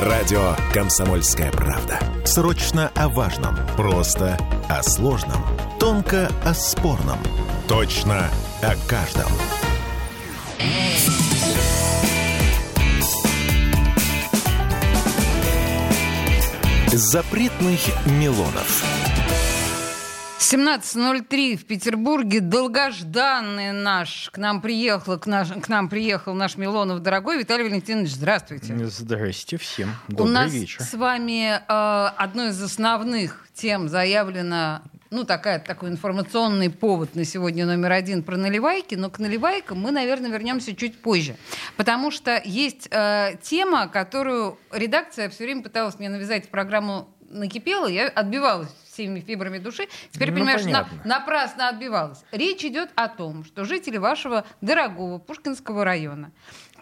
[0.00, 1.98] Радио «Комсомольская правда».
[2.26, 3.56] Срочно о важном.
[3.78, 4.36] Просто
[4.68, 5.42] о сложном.
[5.80, 7.18] Тонко о спорном.
[7.66, 8.28] Точно
[8.60, 9.32] о каждом.
[16.92, 19.05] Запретных Милонов.
[20.52, 22.38] 17.03 в Петербурге.
[22.38, 24.30] Долгожданный наш.
[24.30, 27.40] К нам приехал, к, наш, к нам приехал наш Милонов дорогой.
[27.40, 28.72] Виталий Валентинович, здравствуйте.
[28.86, 29.90] Здрасте всем.
[30.06, 30.82] Добрый У нас вечер.
[30.82, 31.58] с вами э,
[32.16, 38.36] одной из основных тем заявлено ну, такая, такой информационный повод на сегодня номер один про
[38.36, 41.34] наливайки, но к наливайкам мы, наверное, вернемся чуть позже.
[41.76, 47.88] Потому что есть э, тема, которую редакция все время пыталась мне навязать в программу «Накипела»,
[47.88, 49.88] я отбивалась всеми фибрами души.
[50.10, 52.24] Теперь, Ну, понимаешь, на- напрасно отбивалась.
[52.32, 56.32] Речь идет о том, что жители вашего дорогого Пушкинского района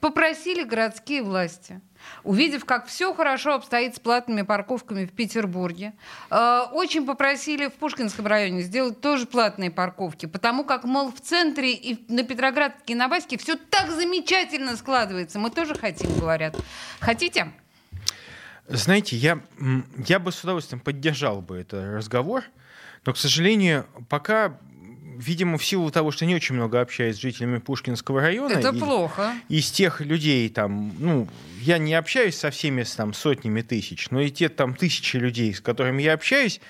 [0.00, 1.80] попросили городские власти,
[2.22, 5.92] увидев, как все хорошо обстоит с платными парковками в Петербурге,
[6.30, 11.72] э, очень попросили в Пушкинском районе сделать тоже платные парковки, потому как, мол, в центре
[11.72, 15.39] и на Петроградке и на Ваське все так замечательно складывается.
[15.41, 16.55] Мы тоже хотим, говорят.
[17.00, 17.50] Хотите?
[18.69, 19.41] Знаете, я,
[20.07, 22.45] я бы с удовольствием поддержал бы этот разговор,
[23.05, 24.59] но, к сожалению, пока,
[25.19, 28.79] видимо, в силу того, что не очень много общаюсь с жителями Пушкинского района, Это и-
[28.79, 29.35] плохо.
[29.51, 31.29] из тех людей там, ну,
[31.61, 35.61] я не общаюсь со всеми там сотнями тысяч, но и те там тысячи людей, с
[35.61, 36.61] которыми я общаюсь,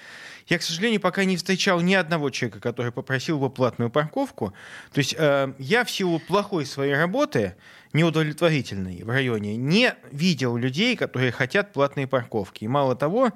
[0.47, 4.53] я, к сожалению, пока не встречал ни одного человека, который попросил бы платную парковку.
[4.93, 7.55] То есть э, я в силу плохой своей работы,
[7.95, 12.65] неудовлетворительной в районе, не видел людей, которые хотят платные парковки.
[12.65, 13.33] И мало того,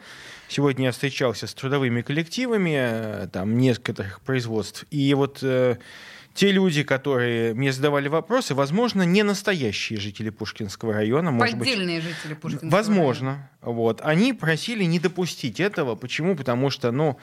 [0.49, 5.77] сегодня я встречался с трудовыми коллективами э, там некоторых производств, и вот э,
[6.39, 12.01] те люди, которые мне задавали вопросы, возможно, не настоящие жители Пушкинского района, может быть, Поддельные
[12.01, 12.77] жители Пушкинского района.
[12.77, 13.51] Возможно.
[13.61, 14.01] Вот.
[14.05, 15.97] Они просили не допустить этого.
[15.97, 16.37] Почему?
[16.37, 17.19] Потому что, ну,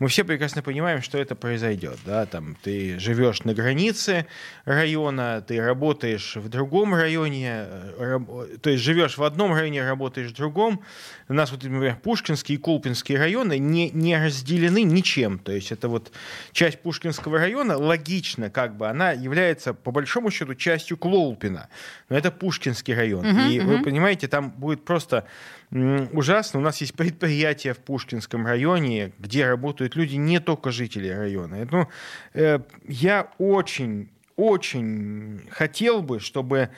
[0.00, 1.98] мы все прекрасно понимаем, что это произойдет.
[2.06, 2.24] Да?
[2.26, 4.26] Там, ты живешь на границе
[4.64, 10.30] района, ты работаешь в другом районе, э, раб- то есть живешь в одном районе, работаешь
[10.30, 10.82] в другом.
[11.28, 15.38] У нас, вот, например, Пушкинский и Колпинский районы не, не разделены ничем.
[15.38, 16.10] То есть это вот
[16.52, 21.68] часть Пушкинского района, логично, как бы, она является, по большому счету, частью Клоупина.
[22.08, 23.26] Но это Пушкинский район.
[23.50, 25.26] и вы понимаете, там будет просто
[25.70, 26.60] ужасно.
[26.60, 31.68] У нас есть предприятия в Пушкинском районе, где работают люди, не только жители района.
[31.70, 31.88] Ну,
[32.34, 32.58] э,
[32.88, 36.70] я очень, очень хотел бы, чтобы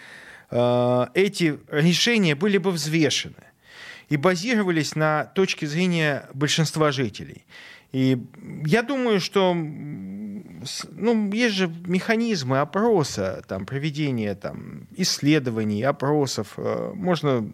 [0.51, 3.45] э, эти решения были бы взвешены
[4.11, 7.47] и базировались на точке зрения большинства жителей.
[7.93, 8.19] И
[8.65, 9.55] я думаю, что
[10.93, 16.55] ну, есть же механизмы опроса, там, проведения там, исследований, опросов.
[16.57, 17.49] Э, Можно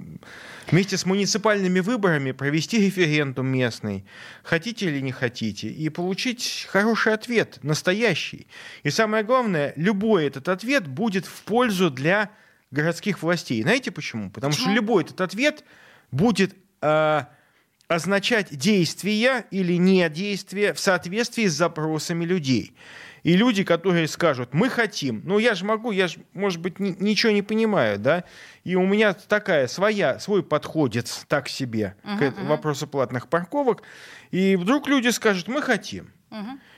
[0.70, 4.04] вместе с муниципальными выборами провести референдум местный,
[4.42, 8.46] хотите или не хотите, и получить хороший ответ, настоящий.
[8.82, 12.30] И самое главное, любой этот ответ будет в пользу для
[12.70, 13.62] городских властей.
[13.62, 14.30] Знаете почему?
[14.30, 14.76] Потому что Почему?
[14.76, 15.64] любой этот ответ
[16.10, 17.22] будет э,
[17.88, 22.74] означать действия или не действия в соответствии с запросами людей.
[23.24, 26.96] И люди, которые скажут, мы хотим, ну я же могу, я же, может быть, ни-
[27.00, 28.24] ничего не понимаю, да,
[28.62, 33.82] и у меня такая своя, свой подходит так себе к этому вопросу платных парковок,
[34.30, 36.12] и вдруг люди скажут, мы хотим.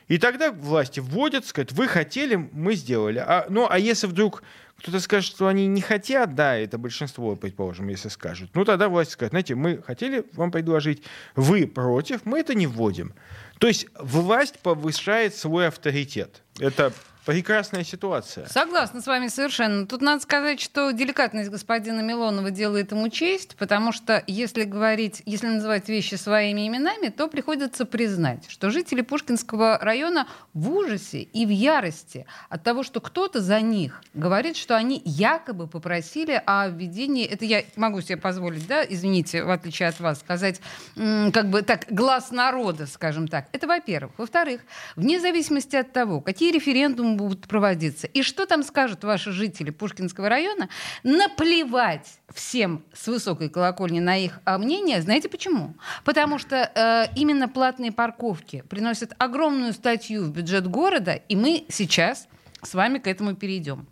[0.08, 3.18] И тогда власти вводят, сказать, вы хотели, мы сделали.
[3.18, 4.42] А, ну, а если вдруг
[4.80, 9.12] кто-то скажет, что они не хотят, да, это большинство, предположим, если скажут, ну, тогда власти
[9.12, 11.02] скажут, знаете, мы хотели вам предложить,
[11.36, 13.14] вы против, мы это не вводим.
[13.58, 16.42] То есть власть повышает свой авторитет.
[16.58, 16.92] Это
[17.24, 18.46] прекрасная ситуация.
[18.46, 19.86] Согласна с вами совершенно.
[19.86, 25.46] Тут надо сказать, что деликатность господина Милонова делает ему честь, потому что если говорить, если
[25.46, 31.50] называть вещи своими именами, то приходится признать, что жители Пушкинского района в ужасе и в
[31.50, 37.44] ярости от того, что кто-то за них говорит, что они якобы попросили о введении, это
[37.44, 40.60] я могу себе позволить, да, извините, в отличие от вас, сказать,
[40.94, 43.46] как бы так, глаз народа, скажем так.
[43.52, 44.12] Это во-первых.
[44.18, 44.62] Во-вторых,
[44.96, 50.28] вне зависимости от того, какие референдумы будут проводиться и что там скажут ваши жители Пушкинского
[50.28, 50.68] района,
[51.02, 55.02] наплевать всем с высокой колокольни на их а, мнение.
[55.02, 55.74] Знаете почему?
[56.04, 62.28] Потому что э, именно платные парковки приносят огромную статью в бюджет города, и мы сейчас
[62.62, 63.86] с вами к этому перейдем.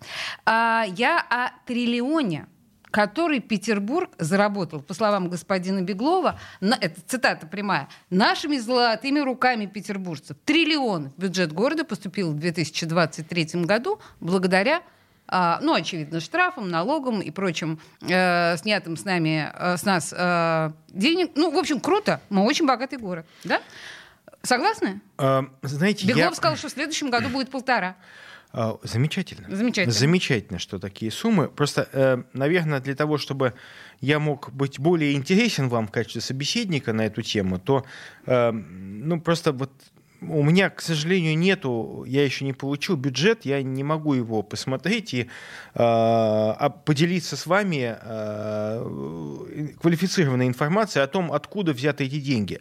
[0.45, 2.47] А, я о триллионе
[2.91, 10.37] который Петербург заработал, по словам господина Беглова, на, это цитата прямая, нашими золотыми руками петербуржцев.
[10.45, 14.83] Триллион в бюджет города поступил в 2023 году благодаря
[15.31, 20.71] а, ну, очевидно, штрафом, налогом и прочим э, снятым с нами, э, с нас э,
[20.89, 21.33] денег.
[21.35, 22.23] Ну, в общем, круто.
[22.31, 23.61] Мы очень богатый город, да?
[24.43, 25.03] Согласны?
[25.19, 26.35] А, знаете, Беглов я...
[26.35, 27.97] сказал, что в следующем году будет полтора.
[28.53, 29.55] А, Замечательно.
[29.55, 29.93] Замечательно.
[29.93, 31.49] Замечательно, что такие суммы.
[31.49, 33.55] Просто, э, наверное, для того, чтобы
[34.01, 37.85] я мог быть более интересен вам в качестве собеседника на эту тему, то,
[38.27, 39.71] э, ну, просто вот
[40.21, 45.15] у меня, к сожалению, нету, я еще не получил бюджет, я не могу его посмотреть
[45.15, 45.29] и
[45.75, 52.61] э, поделиться с вами э, квалифицированной информацией о том, откуда взяты эти деньги.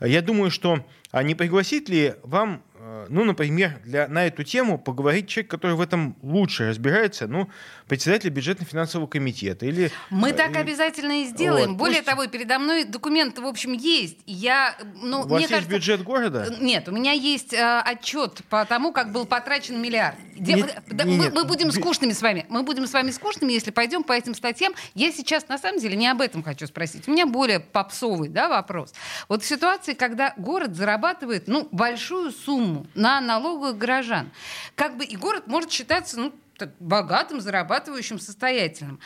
[0.00, 2.62] Я думаю, что а не пригласить ли вам
[3.08, 7.48] ну, например, для, на эту тему поговорить человек, который в этом лучше разбирается, ну,
[7.86, 9.90] председатель бюджетно-финансового комитета или...
[10.10, 10.58] Мы так или...
[10.58, 11.70] обязательно и сделаем.
[11.70, 12.06] Вот, Более пусть...
[12.06, 14.18] того, передо мной документы, в общем, есть.
[14.26, 15.74] Я, ну, У вас мне есть кажется...
[15.74, 16.46] бюджет города?
[16.48, 20.16] Э, нет, у меня есть э, отчет по тому, как был потрачен миллиард.
[20.38, 20.54] Где...
[20.54, 21.34] Нет, да, нет, мы, нет.
[21.34, 22.46] мы будем скучными с вами.
[22.48, 24.72] Мы будем с вами скучными, если пойдем по этим статьям.
[24.94, 27.08] Я сейчас, на самом деле, не об этом хочу спросить.
[27.08, 28.92] У меня более попсовый да, вопрос.
[29.28, 34.30] Вот в ситуации, когда город зарабатывает ну, большую сумму на налоговых горожан,
[34.74, 39.00] как бы и город может считаться ну, так, богатым, зарабатывающим, состоятельным.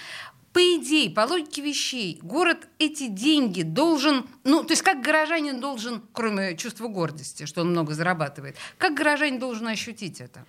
[0.53, 6.03] По идее, по логике вещей, город эти деньги должен, ну, то есть как горожанин должен,
[6.13, 10.45] кроме чувства гордости, что он много зарабатывает, как горожанин должен ощутить это?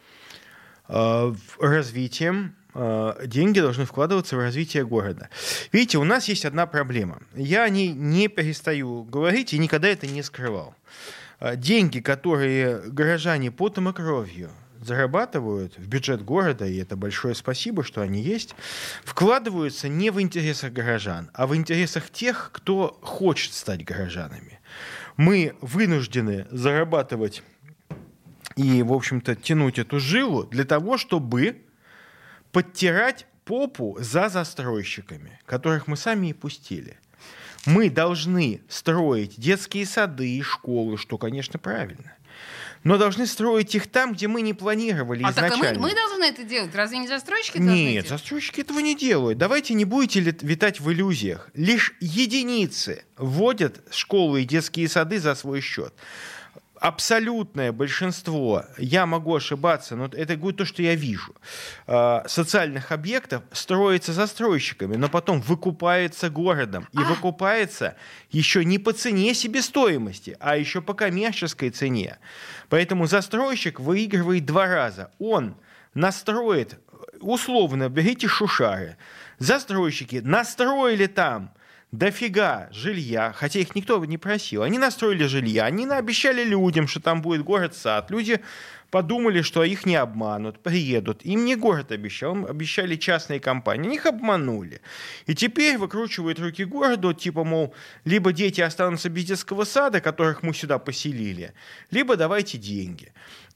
[0.90, 5.30] Э, развитием э, деньги должны вкладываться в развитие города.
[5.72, 7.20] Видите, у нас есть одна проблема.
[7.36, 10.76] Я о ней не перестаю говорить и никогда это не скрывал.
[11.40, 14.52] Э, Деньги, которые горожане потом и кровью
[14.82, 18.54] зарабатывают в бюджет города, и это большое спасибо, что они есть,
[19.06, 24.60] вкладываются не в интересах горожан, а в интересах тех, кто хочет стать горожанами.
[25.16, 27.44] Мы вынуждены зарабатывать
[28.56, 31.62] и, в общем-то, тянуть эту жилу для того, чтобы
[32.52, 36.98] подтирать попу за застройщиками, которых мы сами и пустили.
[37.66, 42.14] Мы должны строить детские сады и школы, что, конечно, правильно.
[42.84, 45.80] Но должны строить их там, где мы не планировали А так и изначально.
[45.80, 46.76] мы, мы должны это делать.
[46.76, 48.10] Разве не застройщики должны Нет, делать?
[48.10, 49.38] застройщики этого не делают.
[49.38, 51.50] Давайте не будете витать в иллюзиях.
[51.54, 55.94] Лишь единицы вводят школы и детские сады за свой счет.
[56.84, 61.34] Абсолютное большинство, я могу ошибаться, но это говорю то, что я вижу,
[61.88, 66.90] э, социальных объектов строится застройщиками, но потом выкупается городом.
[66.92, 67.06] И А.
[67.06, 67.96] выкупается
[68.32, 72.18] еще не по цене себестоимости, а еще по коммерческой цене.
[72.68, 75.10] Поэтому застройщик выигрывает два раза.
[75.20, 75.56] Он
[75.94, 76.82] настроит,
[77.22, 78.98] условно, берите шушары,
[79.40, 81.54] застройщики настроили там
[81.94, 84.64] дофига жилья, хотя их никто не просил.
[84.64, 88.10] Они настроили жилья, они наобещали людям, что там будет город-сад.
[88.10, 88.42] Люди
[88.90, 91.24] подумали, что их не обманут, приедут.
[91.24, 93.94] Им не город обещал, им обещали частные компании.
[93.94, 94.82] Их обманули.
[95.28, 97.76] И теперь выкручивают руки городу, типа, мол,
[98.06, 101.54] либо дети останутся без детского сада, которых мы сюда поселили,
[101.92, 103.14] либо давайте деньги.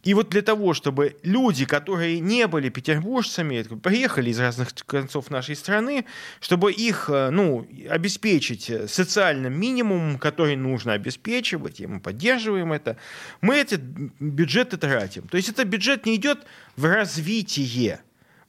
[0.07, 5.57] И вот для того, чтобы люди, которые не были петербуржцами, приехали из разных концов нашей
[5.57, 6.05] страны,
[6.39, 12.95] чтобы их э, ну, обеспечить социальным минимумом, который нужно обеспечивать, и мы поддерживаем это,
[13.41, 15.27] мы эти бюджеты тратим.
[15.27, 16.45] То есть этот бюджет не идет
[16.77, 17.99] в развитие,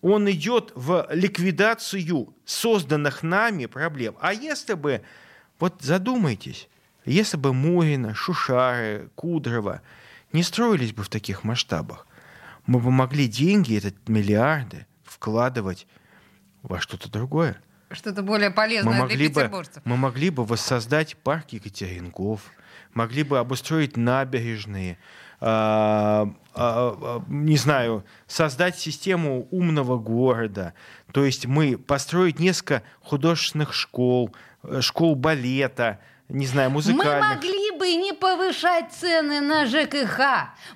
[0.00, 4.14] он идет в ликвидацию созданных нами проблем.
[4.20, 5.02] А если бы,
[5.58, 6.68] вот задумайтесь,
[7.04, 9.82] если бы Мурина, Шушары, Кудрова
[10.32, 12.06] не строились бы в таких масштабах,
[12.66, 15.86] мы бы могли деньги, это миллиарды, вкладывать
[16.62, 17.60] во что-то другое.
[17.90, 19.82] Что-то более Мы полезное могли, для бы, петербуржцев.
[19.86, 22.42] мы могли бы воссоздать парк Екатеринков,
[22.92, 24.98] могли бы обустроить набережные,
[25.40, 30.74] а, а, а, не знаю, создать систему умного города.
[31.12, 37.36] То есть мы построить несколько художественных школ, э, школ балета, не знаю, Мы музыкальных.
[37.36, 40.20] могли бы не повышать цены на ЖКХ.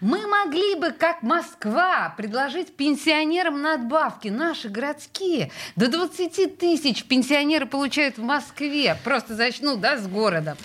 [0.01, 5.51] Мы могли бы, как Москва, предложить пенсионерам надбавки, наши городские.
[5.77, 8.97] До 20 тысяч пенсионеры получают в Москве.
[9.05, 10.57] Просто начну, да, с города.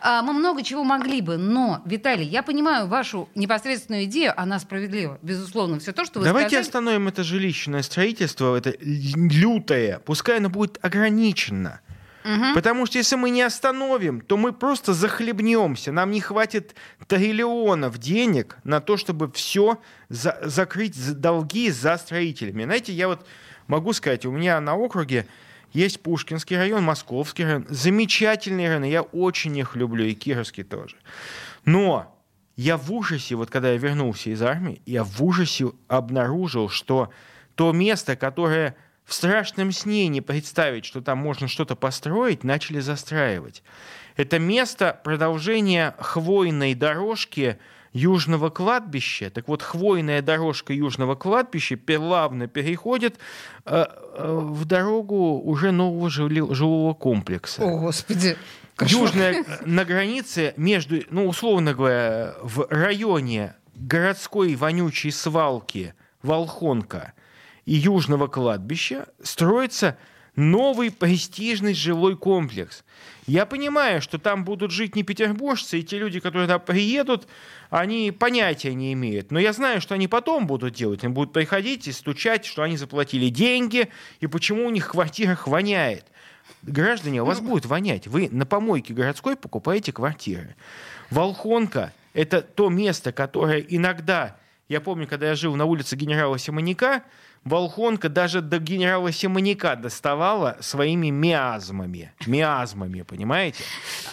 [0.00, 5.18] А, мы много чего могли бы, но, Виталий, я понимаю вашу непосредственную идею, она справедлива,
[5.22, 5.78] безусловно.
[5.80, 6.66] Все то, что вы Давайте сказали...
[6.66, 10.00] остановим это жилищное строительство, это лютое.
[10.00, 11.80] Пускай оно будет ограничено.
[12.54, 15.92] Потому что если мы не остановим, то мы просто захлебнемся.
[15.92, 16.74] Нам не хватит
[17.06, 19.78] триллионов денег на то, чтобы все
[20.08, 22.64] за- закрыть за- долги за строителями.
[22.64, 23.26] Знаете, я вот
[23.66, 25.26] могу сказать, у меня на округе
[25.72, 27.66] есть Пушкинский район, Московский район.
[27.68, 30.96] Замечательные районы, я очень их люблю, и Кировский тоже.
[31.64, 32.12] Но
[32.56, 37.10] я в ужасе, вот когда я вернулся из армии, я в ужасе обнаружил, что
[37.54, 38.74] то место, которое
[39.06, 43.62] в страшном сне не представить, что там можно что-то построить, начали застраивать.
[44.16, 47.58] Это место продолжения хвойной дорожки
[47.92, 49.30] южного кладбища.
[49.30, 53.18] Так вот, хвойная дорожка южного кладбища плавно переходит
[53.64, 57.62] э, э, в дорогу уже нового жилого комплекса.
[57.62, 58.36] О, Господи!
[58.74, 59.02] Кошмар.
[59.04, 67.14] Южная на границе между, ну, условно говоря, в районе городской вонючей свалки Волхонка
[67.66, 69.98] и Южного кладбища строится
[70.36, 72.84] новый престижный жилой комплекс.
[73.26, 77.26] Я понимаю, что там будут жить не петербуржцы, и те люди, которые туда приедут,
[77.70, 79.32] они понятия не имеют.
[79.32, 81.02] Но я знаю, что они потом будут делать.
[81.02, 83.88] Они будут приходить и стучать, что они заплатили деньги,
[84.20, 86.04] и почему у них в квартирах воняет.
[86.62, 88.06] Граждане, у вас будет вонять.
[88.06, 90.54] Вы на помойке городской покупаете квартиры.
[91.10, 94.36] Волхонка– это то место, которое иногда...
[94.68, 97.02] Я помню, когда я жил на улице генерала Симоняка,
[97.44, 102.12] Волхонка даже до генерала Симоняка доставала своими миазмами.
[102.26, 103.62] Миазмами, понимаете?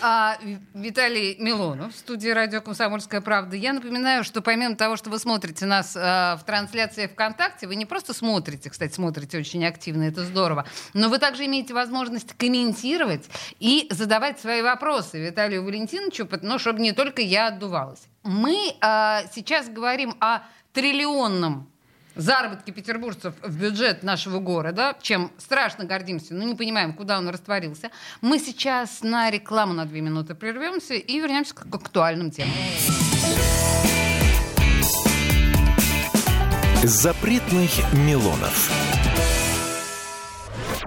[0.04, 0.38] А,
[0.76, 3.56] Виталий Милонов студии «Радио Комсомольская правда».
[3.56, 7.88] Я напоминаю, что помимо того, что вы смотрите нас а, в трансляции ВКонтакте, вы не
[7.88, 13.28] просто смотрите, кстати, смотрите очень активно, это здорово, но вы также имеете возможность комментировать
[13.60, 18.08] и задавать свои вопросы Виталию Валентиновичу, но чтобы не только я отдувалась.
[18.24, 20.40] Мы а, сейчас говорим о
[20.72, 21.70] триллионном
[22.16, 27.92] заработки петербуржцев в бюджет нашего города, чем страшно гордимся, но не понимаем, куда он растворился.
[28.22, 32.54] Мы сейчас на рекламу на две минуты прервемся и вернемся к актуальным темам.
[36.84, 38.93] Запретных Милонов.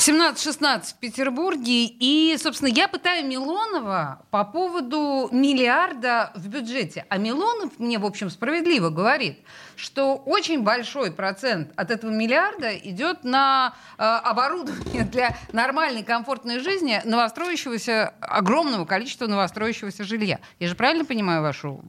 [0.00, 1.84] 17-16 в Петербурге.
[1.84, 7.04] И, собственно, я пытаю Милонова по поводу миллиарда в бюджете.
[7.10, 9.40] А Милонов мне, в общем, справедливо говорит,
[9.76, 17.02] что очень большой процент от этого миллиарда идет на э, оборудование для нормальной, комфортной жизни
[17.04, 20.40] новостроящегося, огромного количества новостроящегося жилья.
[20.58, 21.84] Я же правильно понимаю вашу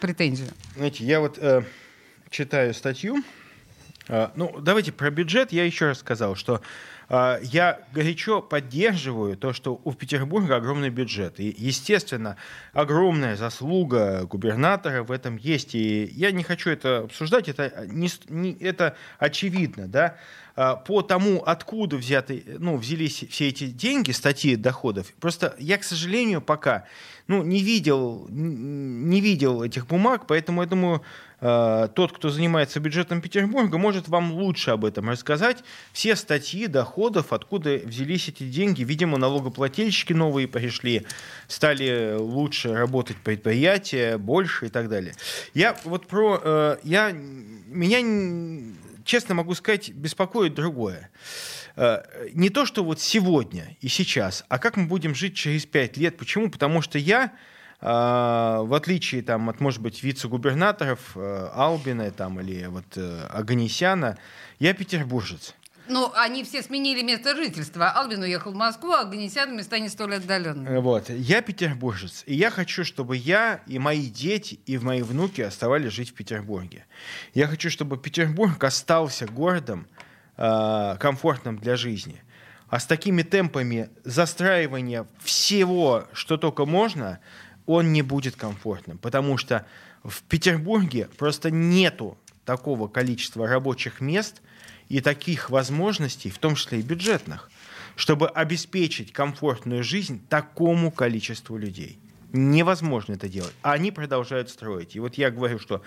[0.00, 0.48] претензию?
[0.74, 1.62] Знаете, я вот э,
[2.28, 3.22] читаю статью.
[4.08, 5.52] Э, ну, давайте про бюджет.
[5.52, 6.60] Я еще раз сказал, что
[7.08, 11.40] я горячо поддерживаю то, что у Петербурга огромный бюджет.
[11.40, 12.36] И, естественно,
[12.72, 15.74] огромная заслуга губернатора в этом есть.
[15.74, 19.88] И я не хочу это обсуждать, это, не, не, это очевидно.
[19.88, 20.16] Да?
[20.54, 25.84] А, по тому, откуда взяты, ну, взялись все эти деньги, статьи доходов, просто я, к
[25.84, 26.84] сожалению, пока
[27.26, 31.02] ну, не, видел, не видел этих бумаг, поэтому я думаю,
[31.44, 35.64] Э, тот, кто занимается бюджетом Петербурга, может вам лучше об этом рассказать.
[35.92, 38.84] Все статьи доходов, откуда взялись эти деньги.
[38.84, 41.04] Видимо, налогоплательщики новые пришли,
[41.48, 45.14] стали лучше работать предприятия, больше и так далее.
[45.52, 46.40] Я вот про...
[46.42, 47.98] Э, я, меня,
[49.04, 51.10] честно могу сказать, беспокоит другое
[51.76, 56.16] не то, что вот сегодня и сейчас, а как мы будем жить через пять лет.
[56.18, 56.50] Почему?
[56.50, 57.32] Потому что я
[57.84, 64.18] а, в отличие там, от, может быть, вице-губернаторов э, Албина там, или вот, э, Аганесяна,
[64.60, 65.56] я петербуржец.
[65.88, 67.90] Ну, они все сменили место жительства.
[67.90, 70.76] Албин уехал в Москву, а Ганесян места не столь отдаленные.
[70.76, 71.10] Э, вот.
[71.10, 72.22] Я петербуржец.
[72.26, 76.86] И я хочу, чтобы я и мои дети, и мои внуки оставались жить в Петербурге.
[77.34, 79.88] Я хочу, чтобы Петербург остался городом,
[80.98, 82.22] комфортным для жизни.
[82.68, 87.20] А с такими темпами застраивания всего, что только можно,
[87.66, 89.66] он не будет комфортным, потому что
[90.02, 94.42] в Петербурге просто нету такого количества рабочих мест
[94.88, 97.48] и таких возможностей, в том числе и бюджетных,
[97.94, 102.00] чтобы обеспечить комфортную жизнь такому количеству людей.
[102.32, 103.52] Невозможно это делать.
[103.62, 104.96] А они продолжают строить.
[104.96, 105.82] И вот я говорю, что...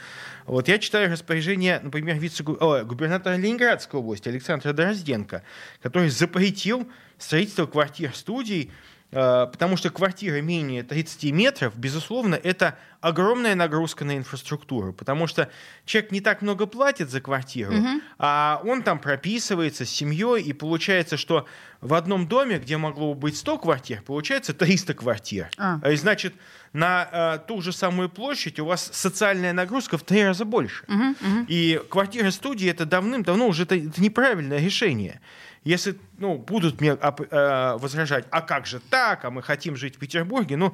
[0.46, 5.44] Вот я читаю распоряжение, например, вице-губернатора Ленинградской области Александра Дорозденко,
[5.82, 6.88] который запретил
[7.18, 8.72] строительство квартир-студий
[9.12, 15.47] Э, потому что квартира менее 30 метров, безусловно, это огромная нагрузка на инфраструктуру, потому что
[15.85, 18.01] человек не так много платит за квартиру, угу.
[18.17, 21.45] а он там прописывается с семьей, и получается, что
[21.81, 25.50] в одном доме, где могло быть 100 квартир, получается 300 квартир.
[25.59, 25.79] А.
[25.88, 26.33] И значит,
[26.74, 30.83] на э, ту же самую площадь у вас социальная нагрузка в три раза больше.
[30.88, 31.45] Угу, угу.
[31.47, 35.21] И квартира-студия это давным-давно уже это, это неправильное решение.
[35.63, 40.00] Если ну, будут мне э, возражать, а как же так, а мы хотим жить в
[40.00, 40.74] Петербурге, ну,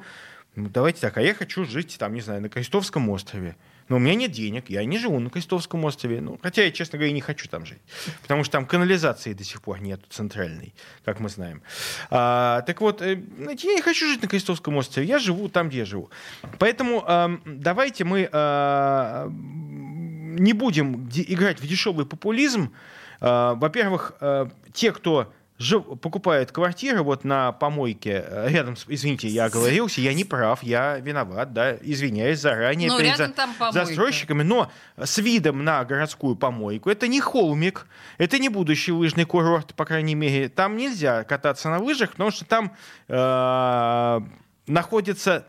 [0.54, 3.56] Ну, давайте так, а я хочу жить там, не знаю, на Крестовском острове.
[3.88, 6.20] Но у меня нет денег, я не живу на Крестовском острове.
[6.20, 7.80] Ну, хотя я, честно говоря, не хочу там жить.
[8.20, 11.62] Потому что там канализации до сих пор нет центральной, как мы знаем.
[12.10, 15.78] А, так вот, э, я не хочу жить на Крестовском острове, я живу там, где
[15.78, 16.10] я живу.
[16.58, 22.72] Поэтому э, давайте мы э, не будем играть в дешевый популизм.
[23.20, 25.32] Э, во-первых, э, те, кто
[25.62, 28.84] жив, покупает квартиры вот на помойке э, рядом с...
[28.88, 33.32] Извините, я оговорился, я не прав, я виноват, да, извиняюсь заранее ну, перед за,
[33.72, 37.86] застройщиками, но с видом на городскую помойку это не холмик,
[38.18, 42.44] это не будущий лыжный курорт, по крайней мере, там нельзя кататься на лыжах, потому что
[42.44, 42.72] там
[43.08, 44.20] э,
[44.66, 45.46] находится,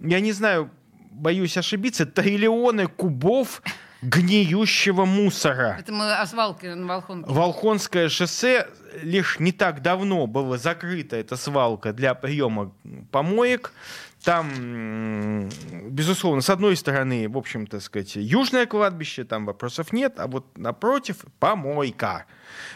[0.00, 0.70] я не знаю,
[1.10, 3.62] боюсь ошибиться, триллионы кубов
[4.02, 5.76] гниющего мусора.
[5.78, 7.30] Это мы о свалке на Волхонке.
[7.30, 8.66] Волхонское шоссе
[9.02, 12.72] лишь не так давно была закрыта эта свалка для приема
[13.10, 13.72] помоек.
[14.24, 15.48] Там,
[15.88, 21.24] безусловно, с одной стороны, в общем-то, сказать, южное кладбище, там вопросов нет, а вот напротив
[21.40, 22.26] помойка.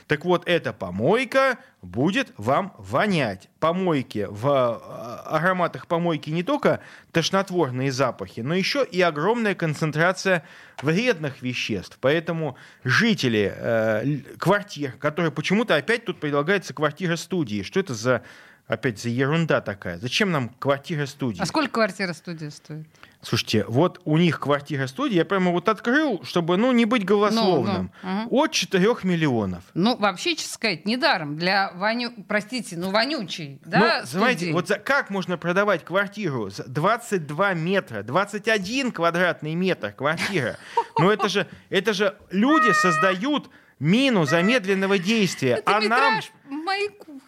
[0.07, 3.49] Так вот, эта помойка будет вам вонять.
[3.61, 6.81] Помойки в э, ароматах помойки не только
[7.13, 10.45] тошнотворные запахи, но еще и огромная концентрация
[10.83, 11.99] вредных веществ.
[12.01, 18.23] Поэтому жители э, квартир, которые почему-то опять тут предлагается квартира студии, что это за
[18.67, 19.99] опять за ерунда такая.
[19.99, 21.41] Зачем нам квартира студии?
[21.41, 22.87] А сколько квартира студии стоит?
[23.23, 27.91] Слушайте, вот у них квартира студия, я прямо вот открыл, чтобы, ну, не быть голословным.
[28.03, 28.45] Ну, ну, угу.
[28.45, 29.65] От 4 миллионов.
[29.75, 31.37] Ну, вообще, честно сказать, недаром.
[31.37, 32.13] Для воню...
[32.29, 34.79] простите, ну, вонючий, да, ну, знаете, вот за...
[34.79, 40.57] как можно продавать квартиру за 22 метра, 21 квадратный метр квартира?
[40.99, 45.57] Ну, это же, это же люди создают мину замедленного действия.
[45.57, 46.21] Это а нам.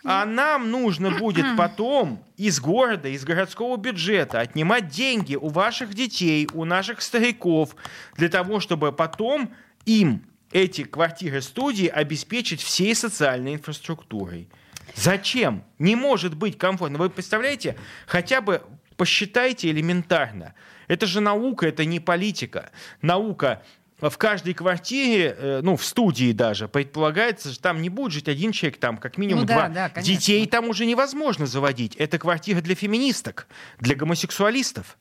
[0.05, 6.49] А нам нужно будет потом из города, из городского бюджета отнимать деньги у ваших детей,
[6.55, 7.75] у наших стариков,
[8.17, 9.50] для того, чтобы потом
[9.87, 14.49] им эти квартиры-студии обеспечить всей социальной инфраструктурой.
[14.95, 15.65] Зачем?
[15.78, 16.99] Не может быть комфортно.
[16.99, 18.63] Вы представляете, хотя бы
[18.97, 20.54] посчитайте элементарно.
[20.87, 22.71] Это же наука, это не политика.
[23.02, 23.63] Наука
[24.00, 28.52] в каждой квартире, э, ну, в студии даже, предполагается, что там не будет жить один
[28.52, 29.69] человек, там как минимум ну, два.
[29.69, 31.97] Да, Детей там уже невозможно заводить.
[31.97, 33.49] Это квартира для феминисток,
[33.80, 34.97] для гомосексуалистов.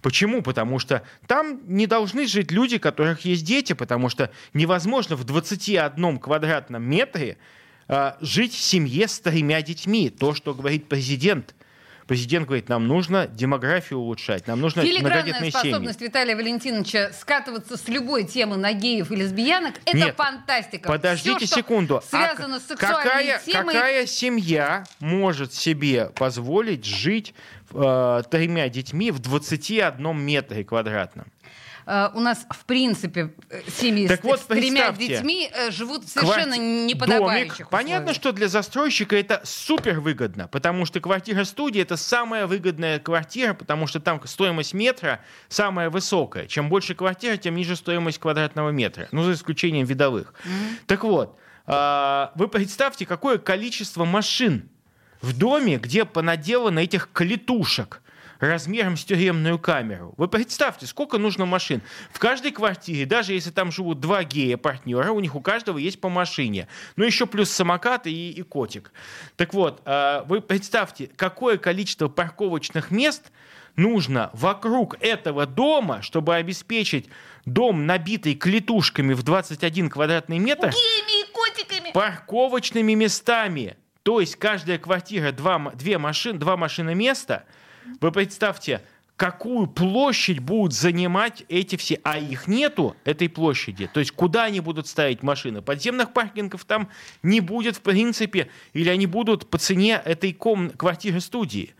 [0.00, 0.42] Почему?
[0.42, 5.24] Потому что там не должны жить люди, у которых есть дети, потому что невозможно в
[5.24, 7.36] 21 квадратном метре
[7.88, 10.08] э, жить в семье с тремя детьми.
[10.08, 11.54] То, что говорит президент.
[12.08, 16.08] Президент говорит, нам нужно демографию улучшать, нам нужно многодетные способность семьи.
[16.08, 20.88] Виталия Валентиновича скатываться с любой темы на геев и лесбиянок– это Нет, фантастика.
[20.88, 22.02] Подождите Все, секунду.
[22.08, 23.74] Связано а с сексуальной какая, темой...
[23.74, 27.34] какая семья может себе позволить жить
[27.72, 31.26] э, тремя детьми в 21 метре квадратном?
[31.88, 36.06] Э, у нас, в принципе, э, семьи так с, вот, с тремя детьми э, живут
[36.06, 36.84] совершенно кварти...
[36.84, 37.70] неподобающих Домик.
[37.70, 43.86] Понятно, что для застройщика это супер выгодно, потому что квартира-студия это самая выгодная квартира, потому
[43.86, 46.46] что там стоимость метра самая высокая.
[46.46, 49.08] Чем больше квартира, тем ниже стоимость квадратного метра.
[49.10, 50.34] Ну, за исключением видовых.
[50.44, 50.74] Mm-hmm.
[50.86, 54.68] Так вот, а, вы представьте, какое количество машин
[55.22, 58.02] в доме, где понаделано этих клетушек–
[58.38, 60.14] размером с тюремную камеру.
[60.16, 61.82] Вы представьте, сколько нужно машин.
[62.12, 66.08] В каждой квартире, даже если там живут два гея-партнера, у них у каждого есть по
[66.08, 66.68] машине.
[66.96, 68.92] Ну, еще плюс самокат и, и котик.
[69.36, 73.30] Так вот, а, вы представьте, какое количество парковочных мест
[73.76, 77.08] нужно вокруг этого дома, чтобы обеспечить
[77.44, 81.92] дом, набитый клетушками в 21 квадратный метр, Геями и котиками.
[81.92, 83.76] парковочными местами.
[84.02, 87.44] То есть каждая квартира, два, две машин, два машины места–
[88.00, 88.82] вы представьте,
[89.18, 93.90] какую площадь будут занимать эти все, а их нету, этой площади.
[93.92, 95.60] То есть куда они будут ставить машины?
[95.60, 96.88] Подземных паркингов там
[97.24, 101.74] не будет в принципе, или они будут по цене этой ком- квартиры-студии.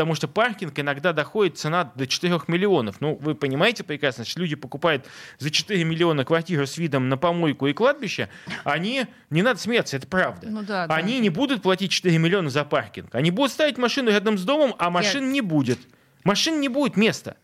[0.00, 3.02] Потому что паркинг иногда доходит цена до 4 миллионов.
[3.02, 5.04] Ну, вы понимаете прекрасно, что люди покупают
[5.36, 8.30] за 4 миллиона квартиру с видом на помойку и кладбище,
[8.64, 10.48] они, не надо смеяться, это правда.
[10.48, 11.20] Ну, да, они да.
[11.20, 13.14] не будут платить 4 миллиона за паркинг.
[13.14, 15.32] Они будут ставить машину рядом с домом, а машин Я...
[15.32, 15.78] не будет.
[16.24, 17.36] Машин не будет места.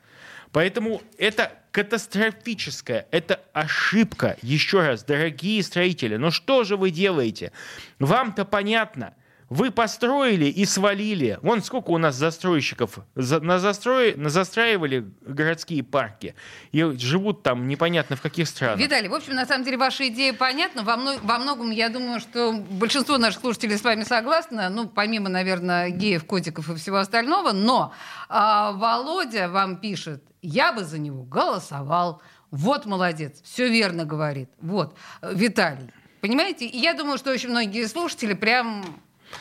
[0.50, 4.38] Поэтому это катастрофическая, это ошибка.
[4.40, 7.52] Еще раз, дорогие строители, ну что же вы делаете?
[7.98, 9.12] Вам-то понятно–
[9.48, 11.38] Вы построили и свалили.
[11.40, 16.34] Вон сколько у нас застройщиков за, на, застрой, на застраивали городские парки.
[16.72, 18.80] И живут там непонятно в каких странах.
[18.80, 20.82] Виталий, в общем, на самом деле ваша идея понятна.
[20.82, 24.68] Во, мно, во многом, я думаю, что большинство наших слушателей с вами согласны.
[24.68, 27.52] Ну, помимо, наверное, геев, котиков и всего остального.
[27.52, 27.92] Но
[28.28, 32.20] а, Володя вам пишет, я бы за него голосовал.
[32.50, 34.50] Вот молодец, все верно говорит.
[34.60, 35.92] Вот, Виталий.
[36.20, 36.66] Понимаете?
[36.66, 38.84] И я думаю, что очень многие слушатели прям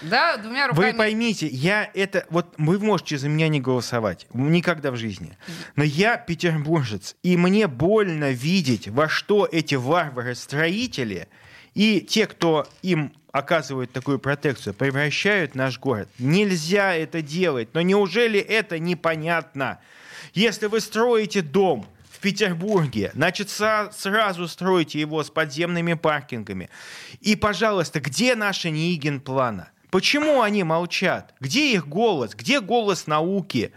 [0.02, 0.92] да, двумя руками.
[0.92, 2.26] Вы поймите, я это...
[2.30, 4.28] Вот вы можете за меня не голосовать.
[4.34, 5.38] Никогда в жизни.
[5.76, 7.16] Но я петербуржец.
[7.24, 11.28] И мне больно видеть, во что эти варвары-строители
[11.74, 16.10] и те, кто им оказывают такую протекцию, превращают наш город.
[16.20, 17.70] Нельзя это делать.
[17.74, 19.80] Но неужели это непонятно?
[20.34, 26.70] Если вы строите дом, в Петербурге, значит, сразу стройте его с подземными паркингами.
[27.20, 29.70] И, пожалуйста, где наша Нигин плана?
[29.96, 31.34] Почему они молчат?
[31.40, 32.36] Где их голос?
[32.36, 33.72] Где голос науки?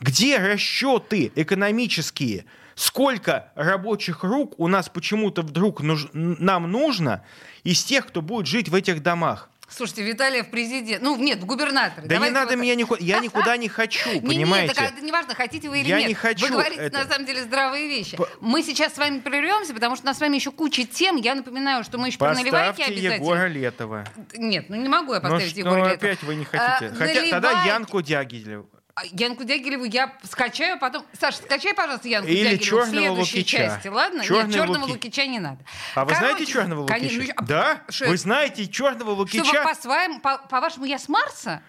[0.00, 2.46] Где расчеты экономические?
[2.74, 7.22] Сколько рабочих рук у нас почему-то вдруг нуж- нам нужно
[7.62, 9.50] из тех, кто будет жить в этих домах?
[9.74, 11.02] Слушайте, Виталия в президент...
[11.02, 12.06] Ну, нет, в губернаторы.
[12.06, 12.62] Да Давайте не надо вот...
[12.62, 13.02] меня никуда...
[13.02, 14.74] Я никуда не хочу, понимаете?
[14.78, 16.08] Нет, это неважно, хотите вы или я нет.
[16.08, 16.46] не хочу.
[16.46, 16.98] Вы говорите, это...
[16.98, 18.16] на самом деле, здравые вещи.
[18.16, 18.28] По...
[18.40, 21.16] Мы сейчас с вами прервемся, потому что у нас с вами еще куча тем.
[21.16, 23.14] Я напоминаю, что мы еще Поставьте про наливайки обязательно...
[23.14, 24.04] Егора Летова.
[24.34, 25.94] Нет, ну не могу я ну поставить ну, Егора Летова.
[25.94, 26.60] опять вы не хотите.
[26.60, 27.30] А, Хотя наливайки...
[27.30, 28.68] тогда Янку Дягилеву.
[29.02, 31.04] А, Янку Дягилеву я скачаю, потом...
[31.18, 33.56] Саша, скачай, пожалуйста, Янку Или Дягилеву в следующей Лукича.
[33.58, 34.24] части, ладно?
[34.24, 34.92] Черный Нет, черного Луки...
[34.92, 35.58] Лукича не надо.
[35.94, 36.98] А вы знаете черного Лукича?
[36.98, 37.82] Конечно, ну, да?
[37.88, 39.44] Что вы знаете черного Лукича?
[39.44, 41.62] Что, по-своему, по-вашему, я с Марса?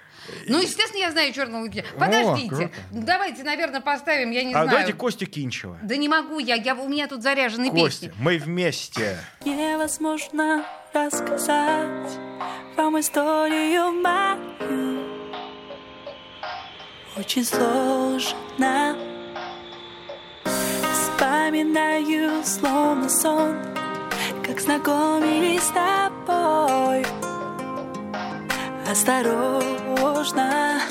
[0.48, 1.86] Ну, естественно, я знаю черного Лукича.
[1.98, 2.66] Подождите.
[2.66, 4.68] О, давайте, наверное, поставим, я не а знаю.
[4.68, 5.78] А давайте Костю Кинчева.
[5.82, 8.14] Да не могу я, я у меня тут заряжены Костя, песни.
[8.22, 9.18] мы вместе.
[9.44, 12.18] Невозможно рассказать
[12.78, 14.93] вам историю мою
[17.18, 18.96] очень сложно.
[20.94, 23.56] Вспоминаю словно сон
[24.44, 27.06] Как знакомились с тобой.
[28.90, 30.82] Осторожно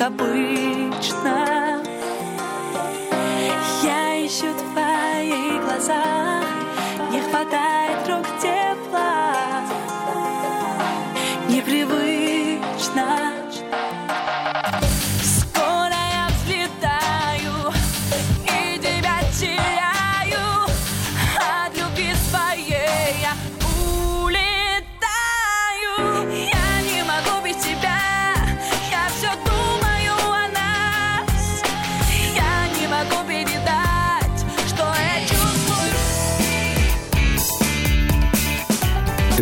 [0.00, 1.82] Как обычно.
[3.82, 6.42] Я ищу твои глаза
[7.10, 8.59] Не хватает рук тепла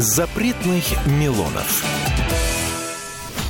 [0.01, 1.85] Запретных Милонов.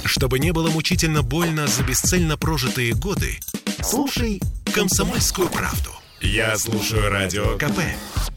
[0.06, 3.38] Чтобы не было мучительно больно за бесцельно прожитые годы,
[3.82, 4.40] слушай
[4.72, 5.90] «Комсомольскую правду».
[6.22, 7.80] Я слушаю Радио КП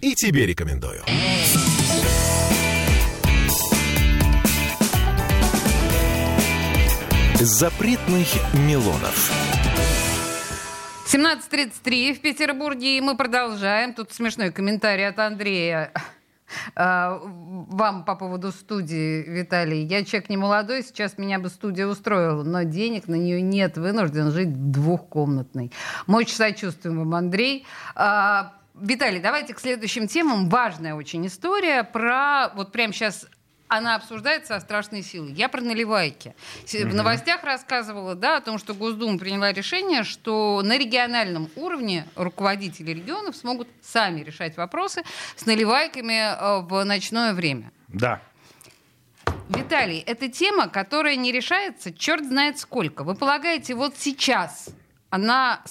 [0.01, 1.01] и тебе рекомендую.
[7.39, 9.31] Запретных Милонов.
[11.07, 13.93] 17.33 в Петербурге, и мы продолжаем.
[13.93, 15.93] Тут смешной комментарий от Андрея.
[16.75, 19.85] А, Вам по поводу студии, Виталий.
[19.85, 23.77] Я человек не молодой, сейчас меня бы студия устроила, но денег на нее нет.
[23.77, 25.71] Вынужден жить в двухкомнатной.
[26.07, 27.65] Очень сочувствуем вам, Андрей.
[27.95, 30.49] А, Виталий, давайте к следующим темам.
[30.49, 32.49] Важная очень история про...
[32.55, 33.27] Вот прямо сейчас
[33.71, 35.31] она обсуждается о страшной силе.
[35.31, 36.35] Я про наливайки.
[36.67, 42.91] В новостях рассказывала да, о том, что Госдума приняла решение, что на региональном уровне руководители
[42.91, 45.03] регионов смогут сами решать вопросы
[45.37, 47.71] с наливайками э, в ночное время.
[47.87, 48.21] Да.
[49.47, 53.05] Виталий, это тема, которая не решается черт знает сколько.
[53.05, 54.67] Вы полагаете, вот сейчас
[55.09, 55.63] она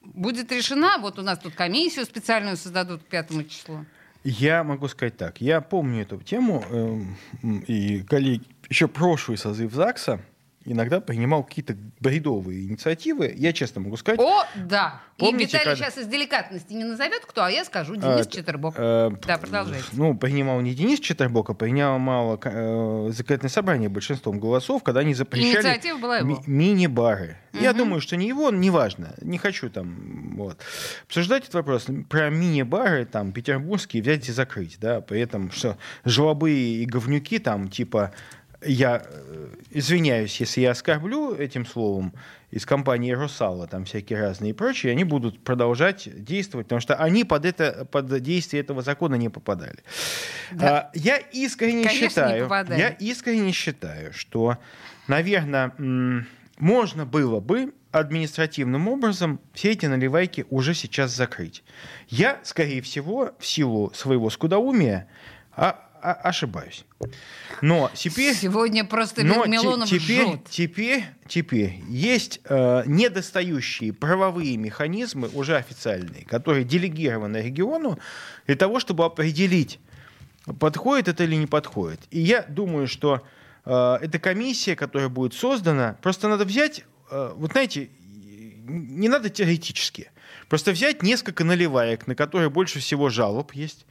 [0.00, 0.96] будет решена?
[0.98, 3.84] Вот у нас тут комиссию специальную создадут к пятому числу.
[4.24, 5.40] Я могу сказать так.
[5.40, 7.16] Я помню эту тему, эм,
[7.66, 10.20] и коллеги, еще прошлый созыв ЗАГСа
[10.64, 13.32] иногда принимал какие-то бредовые инициативы.
[13.36, 14.20] Я честно могу сказать.
[14.20, 15.00] О, да.
[15.18, 18.30] Помните, и Виталий когда- сейчас из деликатности не назовет кто, а я скажу Денис А,
[18.30, 18.74] Четербок.
[18.76, 19.84] э, Да, продолжайте.
[19.92, 25.78] Ну, принимал не Денис Четербок, а принимало э, законодательное собрание большинством голосов, когда они запрещали
[26.24, 27.36] ми- мини-бары.
[27.52, 27.78] Я Мгм.
[27.78, 29.14] думаю, что не его, неважно.
[29.20, 30.58] Не хочу там вот.
[31.06, 31.86] обсуждать этот вопрос.
[32.08, 37.68] Про мини-бары там петербургские взять и закрыть, да, при этом, что жлобы и говнюки там
[37.68, 38.12] типа
[38.64, 42.14] я э, извиняюсь, если я оскорблю этим словом
[42.50, 47.24] из компании Русала, там всякие разные и прочие, они будут продолжать действовать, потому что они
[47.24, 49.78] под, это, под действие этого закона не попадали.
[50.50, 50.78] Да.
[50.78, 54.58] А, я искренне Конечно, не считаю, я искренне считаю, что,
[55.08, 55.72] наверное,
[56.58, 61.62] можно было бы административным образом все эти наливайки уже сейчас закрыть.
[62.08, 65.08] Я, скорее всего, в силу своего скудоумия
[65.54, 66.84] а- а- ошибаюсь.
[67.60, 68.34] Но теперь...
[68.34, 70.40] Сегодня просто Но Милонов теперь, жжет.
[70.50, 77.98] теперь, теперь есть э, недостающие правовые механизмы, уже официальные, которые делегированы региону
[78.46, 79.78] для того, чтобы определить,
[80.58, 82.00] подходит это или не подходит.
[82.10, 83.22] И я думаю, что
[83.64, 87.90] э, эта комиссия, которая будет создана, просто надо взять, э, вот знаете,
[88.64, 90.10] не надо теоретически,
[90.48, 93.86] просто взять несколько наливаек, на которые больше всего жалоб есть,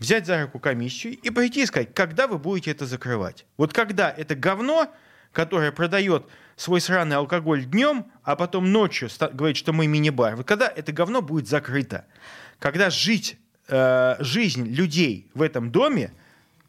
[0.00, 3.46] взять за руку комиссию и пойти и сказать, когда вы будете это закрывать.
[3.56, 4.92] Вот когда это говно,
[5.32, 10.66] которое продает свой сраный алкоголь днем, а потом ночью говорит, что мы мини-бар, вот когда
[10.66, 12.06] это говно будет закрыто,
[12.58, 16.12] когда жить, э, жизнь людей в этом доме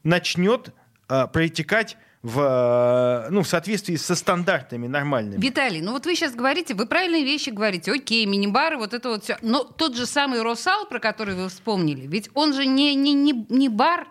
[0.04, 0.74] начнет
[1.10, 5.42] э, протекать в, э, ну, в соответствии со стандартами нормальными.
[5.42, 7.92] Виталий, ну вот вы сейчас говорите, вы правильные вещи говорите.
[7.92, 9.38] Окей, мини-бары, вот это вот все.
[9.42, 13.46] Но тот же самый Росал, про который вы вспомнили, ведь он же не, не, не,
[13.50, 14.08] не бар,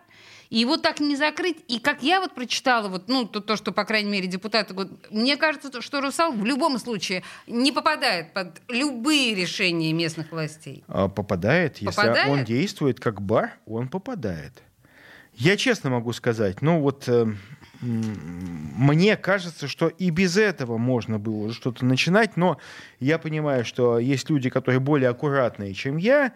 [0.49, 1.59] и его так не закрыть.
[1.68, 4.75] И как я вот прочитала, вот, ну, то, то, что, по крайней мере, депутаты...
[4.75, 10.33] говорят, Мне кажется, то, что Русал в любом случае не попадает под любые решения местных
[10.33, 10.83] властей.
[10.88, 12.29] А, Попадает, если Попадает?
[12.29, 14.64] он действует как бар, он попадает.
[15.35, 17.33] Я честно могу сказать, ну вот э,
[17.81, 22.59] мне кажется, что и без этого можно было что-то начинать, но
[22.99, 26.33] я понимаю, что есть люди, которые более аккуратные, чем я,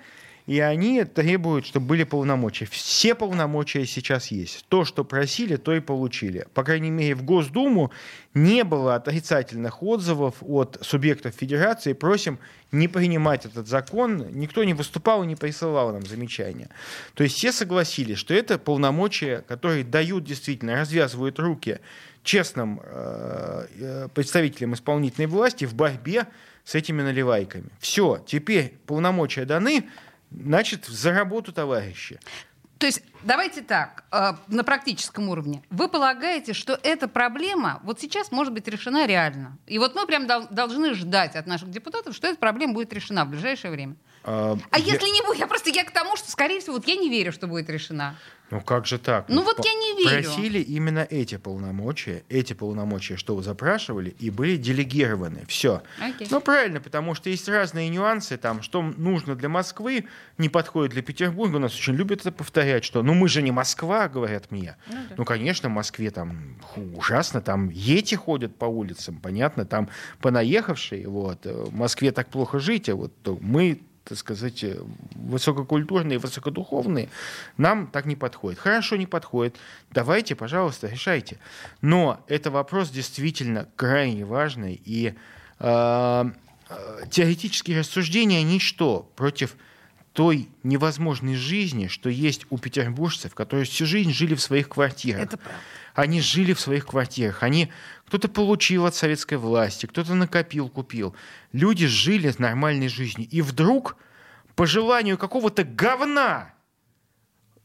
[0.46, 2.66] и они требуют, чтобы были полномочия.
[2.66, 4.66] Все полномочия сейчас есть.
[4.68, 6.46] То, что просили, то и получили.
[6.52, 7.90] По крайней мере, в Госдуму
[8.34, 11.94] не было отрицательных отзывов от субъектов федерации.
[11.94, 12.38] Просим
[12.72, 14.26] не принимать этот закон.
[14.32, 16.68] Никто не выступал и не присылал нам замечания.
[17.14, 21.78] То есть все согласились, что это полномочия, которые дают действительно, развязывают руки
[22.22, 26.26] честным э, э, представителям исполнительной власти в борьбе
[26.64, 27.68] с этими наливайками.
[27.78, 29.88] Все, теперь полномочия даны,
[30.42, 32.18] значит, за работу, товарищи.
[32.78, 35.62] То есть давайте так, э, на практическом уровне.
[35.70, 39.56] Вы полагаете, что эта проблема вот сейчас может быть решена реально?
[39.66, 43.24] И вот мы прям дол- должны ждать от наших депутатов, что эта проблема будет решена
[43.24, 43.96] в ближайшее время.
[44.26, 46.86] А, А я- если не будет, я просто я к тому, что, скорее всего, вот
[46.88, 48.16] я не верю, что будет решена.
[48.50, 49.24] Ну как же так?
[49.28, 50.22] Ну вот по- я не верю.
[50.30, 55.44] Просили именно эти полномочия, эти полномочия, что вы запрашивали, и были делегированы.
[55.48, 55.82] Все.
[55.98, 56.28] Окей.
[56.30, 60.04] Ну правильно, потому что есть разные нюансы, там, что нужно для Москвы,
[60.38, 61.56] не подходит для Петербурга.
[61.56, 64.76] У нас очень любят это повторять, что ну мы же не Москва, говорят мне.
[65.16, 69.88] Ну, конечно, в Москве там ху, ужасно, там ети ходят по улицам, понятно, там
[70.20, 71.46] понаехавшие, вот.
[71.46, 74.78] э, В Москве так плохо жить, а вот то мы так сказать, э,
[75.14, 77.08] высококультурные, высокодуховные,
[77.56, 78.60] нам так не подходит.
[78.60, 79.56] Хорошо, не подходит.
[79.90, 81.38] Давайте, пожалуйста, решайте.
[81.80, 84.80] Но это вопрос действительно крайне важный.
[84.84, 85.14] И
[85.58, 86.24] э,
[86.68, 89.56] э, теоретические рассуждения ничто против
[90.12, 95.22] той невозможной жизни, что есть у петербуржцев, которые всю жизнь жили в своих квартирах.
[95.22, 95.60] Это правда.
[95.94, 97.42] Они жили в своих квартирах.
[97.42, 97.72] Они
[98.06, 101.14] кто-то получил от советской власти, кто-то накопил, купил.
[101.52, 103.28] Люди жили с нормальной жизнью.
[103.30, 103.96] И вдруг,
[104.54, 106.54] по желанию какого-то говна,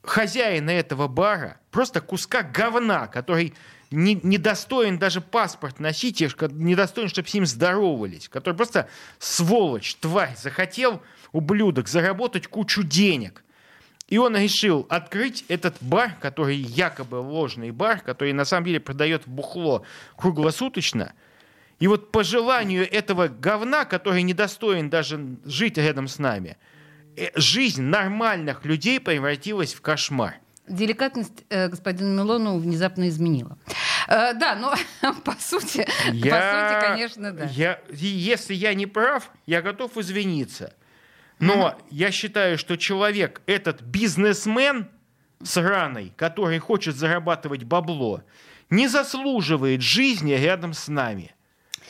[0.02, 3.54] хозяина этого бара, просто куска говна, который
[3.92, 8.88] не, достоин даже паспорт носить, и ш- не достоин, чтобы с ним здоровались, который просто
[9.18, 13.44] сволочь, тварь, захотел, ублюдок, заработать кучу денег.
[14.10, 19.24] И он решил открыть этот бар, который якобы ложный бар, который на самом деле продает
[19.28, 19.84] бухло
[20.18, 21.14] круглосуточно.
[21.80, 26.58] И вот по желанию этого говна, который недостоин даже жить рядом с нами,
[27.16, 30.36] э, жизнь нормальных людей превратилась в кошмар.
[30.68, 33.58] Деликатность э, господина Милону внезапно изменила.
[34.08, 34.74] Э, да, но
[35.24, 37.46] по сути, по сути, конечно, да.
[37.46, 40.74] я- если я не прав, я готов извиниться.
[41.40, 44.90] Но я считаю, что человек, этот бизнесмен
[45.42, 48.24] сраный, который хочет зарабатывать бабло,
[48.70, 51.34] не заслуживает жизни рядом с нами.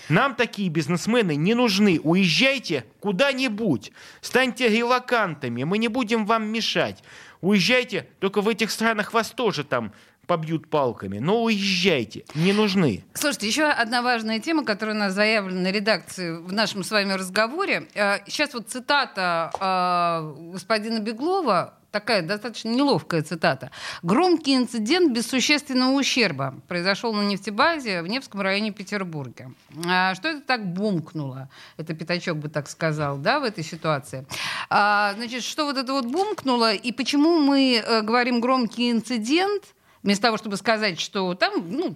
[0.07, 1.99] Нам такие бизнесмены не нужны.
[2.01, 3.91] Уезжайте куда-нибудь.
[4.21, 5.63] Станьте релакантами.
[5.63, 7.03] Мы не будем вам мешать.
[7.41, 8.07] Уезжайте.
[8.19, 9.93] Только в этих странах вас тоже там
[10.29, 11.17] побьют палками.
[11.17, 12.23] Но уезжайте.
[12.35, 13.03] Не нужны.
[13.15, 17.13] Слушайте, еще одна важная тема, которая у нас заявлена на редакции в нашем с вами
[17.13, 17.87] разговоре.
[17.95, 23.71] Э, Сейчас вот цитата э, господина Беглова, такая достаточно неловкая цитата.
[24.03, 29.51] «Громкий инцидент без существенного ущерба произошел на нефтебазе в Невском районе Петербурга».
[29.87, 31.49] А Что это так бумкнуло?
[31.77, 34.27] Это Пятачок бы так сказал, да, в этой ситуации.
[34.69, 39.63] А, Значит, что вот это вот бумкнуло, и почему мы э, говорим «громкий инцидент»,
[40.03, 41.95] вместо того, чтобы сказать, что там, ну,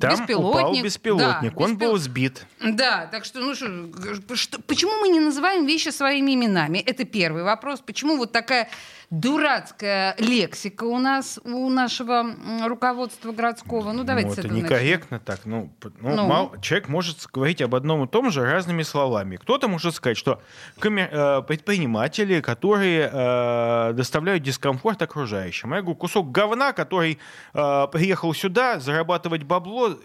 [0.00, 0.38] Там беспилотник.
[0.60, 1.52] упал беспилотник.
[1.54, 2.46] Да, Он беспил- был сбит.
[2.60, 6.78] Да, так что, ну что, что- почему мы не называем вещи своими именами?
[6.78, 7.80] Это первый вопрос.
[7.80, 8.68] Почему вот такая
[9.10, 12.26] дурацкая лексика у нас, у нашего
[12.66, 13.92] руководства городского?
[13.92, 14.70] Ну, давайте Ну, с это этого начнем.
[14.72, 15.40] некорректно так.
[15.44, 15.70] Ну,
[16.00, 16.26] ну, Ну.
[16.26, 19.36] мало- человек может говорить об одном и том же разными словами.
[19.36, 20.40] Кто-то может сказать, что
[20.78, 25.74] коме- э, предприниматели, которые э, доставляют дискомфорт окружающим.
[25.74, 27.18] Я говорю, кусок говна, который
[27.52, 29.98] э, приехал сюда зарабатывать бабло,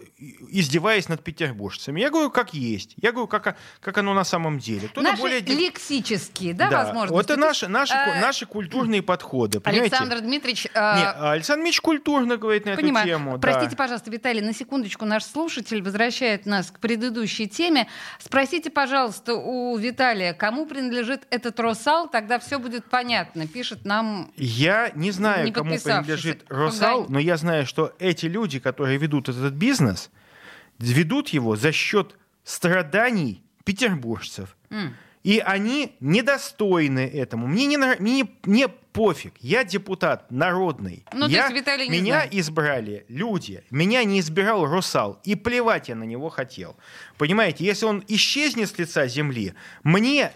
[0.50, 2.00] издеваясь над петербуржцами.
[2.00, 2.94] Я говорю, как есть.
[3.00, 4.88] Я говорю, как, как оно на самом деле.
[4.88, 5.40] Кто-то Наши более...
[5.40, 7.12] лексические, да, Да, возможности.
[7.14, 9.60] Вот это наши, наши, ку- э, наши культурные подходы.
[9.60, 9.96] Понимаете?
[9.96, 10.66] Александр Дмитриевич...
[10.72, 13.06] э, Не, Александр Мич культурно говорит на Понимаю.
[13.06, 13.38] эту тему.
[13.38, 13.38] да.
[13.38, 17.88] Простите, пожалуйста, Виталий, на секундочку наш слушатель возвращает нас к предыдущей теме.
[18.18, 23.46] Спросите, пожалуйста, у Виталия, кому принадлежит этот Росал, тогда все будет понятно.
[23.46, 28.58] Пишет нам Я не знаю, Не кому принадлежит Росал, но я знаю, что эти люди,
[28.58, 30.10] которые ведут этот бизнес,
[30.78, 34.56] ведут его за счет страданий петербуржцев.
[34.70, 34.94] М.
[35.26, 37.48] И они недостойны этому.
[37.48, 39.34] Мне не, мне, мне пофиг.
[39.40, 41.04] Я депутат народный.
[41.12, 42.34] Ну, то я, есть Виталий не меня знает.
[42.34, 43.64] избрали люди.
[43.70, 45.18] Меня не избирал Русал.
[45.24, 46.76] И плевать я на него хотел.
[47.18, 50.30] Понимаете, если он исчезнет с лица земли, мне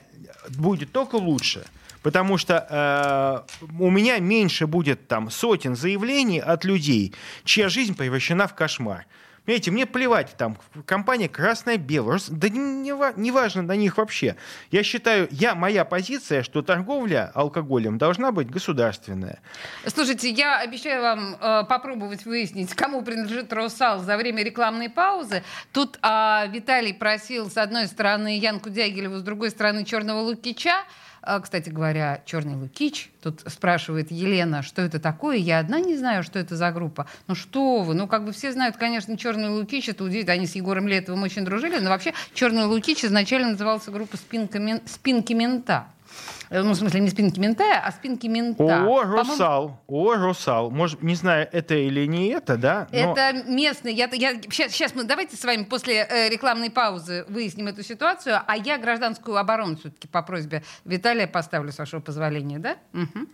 [0.49, 1.65] будет только лучше.
[2.03, 8.49] Потому что э, у меня меньше будет там сотен заявлений от людей, чья жизнь превращена
[8.49, 9.07] в кошмар.
[9.51, 14.37] Понимаете, мне плевать, там, компания красная-белая, да не, не ва- не важно на них вообще.
[14.71, 19.41] Я считаю, я, моя позиция, что торговля алкоголем должна быть государственная.
[19.85, 25.43] Слушайте, я обещаю вам э, попробовать выяснить, кому принадлежит Росал за время рекламной паузы.
[25.73, 30.85] Тут а, Виталий просил с одной стороны Янку Дягилеву, с другой стороны Черного Лукича.
[31.23, 35.37] А, кстати говоря, Черный Лукич, тут спрашивает Елена, что это такое.
[35.37, 37.07] Я одна не знаю, что это за группа.
[37.27, 40.35] Ну что вы, ну как бы все знают, конечно, Черный Лукич, это удивительно.
[40.35, 45.33] Они с Егором Летовым очень дружили, но вообще Черный Лукич изначально назывался группа «Спинка «Спинки
[45.33, 45.87] мента».
[46.51, 48.85] Э, Ну, в смысле, не спинки мента, а спинки мента.
[48.85, 50.71] О, Русал, о, Русал.
[50.71, 52.89] Может, не знаю, это или не это, да?
[52.93, 53.95] но- Это местный.
[53.95, 58.41] Я, я, сейчас, сейчас мы давайте с вами после э, рекламной паузы выясним эту ситуацию,
[58.47, 62.77] а я гражданскую оборону все-таки по просьбе Виталия поставлю, с вашего позволения, да?
[62.93, 63.29] Мгм.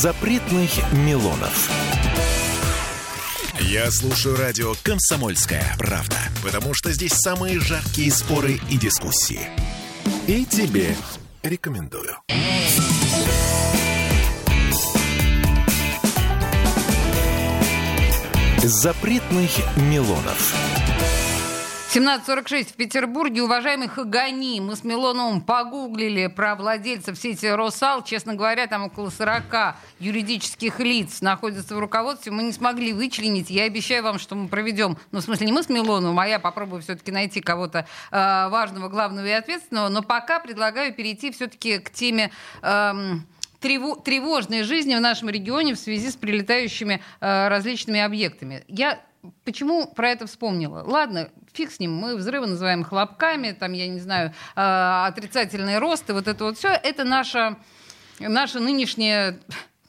[0.00, 1.70] Запретных Милонов.
[3.60, 9.50] Я слушаю радио «Комсомольская правда», потому что здесь самые жаркие споры и дискуссии.
[10.26, 10.96] И тебе
[11.42, 12.16] рекомендую.
[18.62, 20.79] Запретных Милонов.
[21.92, 23.42] 17.46 в Петербурге.
[23.42, 28.04] Уважаемый Хагани, мы с Милоновым погуглили про владельцев сети «Росал».
[28.04, 32.30] Честно говоря, там около 40 юридических лиц находятся в руководстве.
[32.30, 33.50] Мы не смогли вычленить.
[33.50, 36.38] Я обещаю вам, что мы проведем, ну, в смысле, не мы с Милоновым, а я
[36.38, 39.88] попробую все-таки найти кого-то э, важного, главного и ответственного.
[39.88, 42.30] Но пока предлагаю перейти все-таки к теме...
[42.62, 43.26] эм,
[43.60, 48.64] трево- тревожной жизни в нашем регионе в связи с прилетающими э, различными объектами.
[48.68, 49.00] Я
[49.44, 50.82] почему про это вспомнила?
[50.86, 54.60] Ладно, фиг с ним, мы взрывы называем хлопками, там, я не знаю, э,
[55.06, 57.58] отрицательный рост, и вот это вот все, это наша,
[58.18, 59.38] наша нынешняя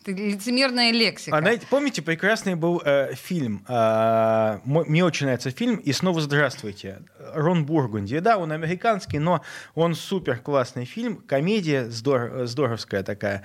[0.05, 1.37] лицемерная лексика.
[1.37, 6.21] А знаете, помните, прекрасный был э, фильм, э, мо- мне очень нравится фильм «И снова
[6.21, 6.99] здравствуйте».
[7.33, 8.19] Рон Бургунди.
[8.19, 9.41] Да, он американский, но
[9.75, 13.43] он супер классный фильм, комедия здор- здоровская такая.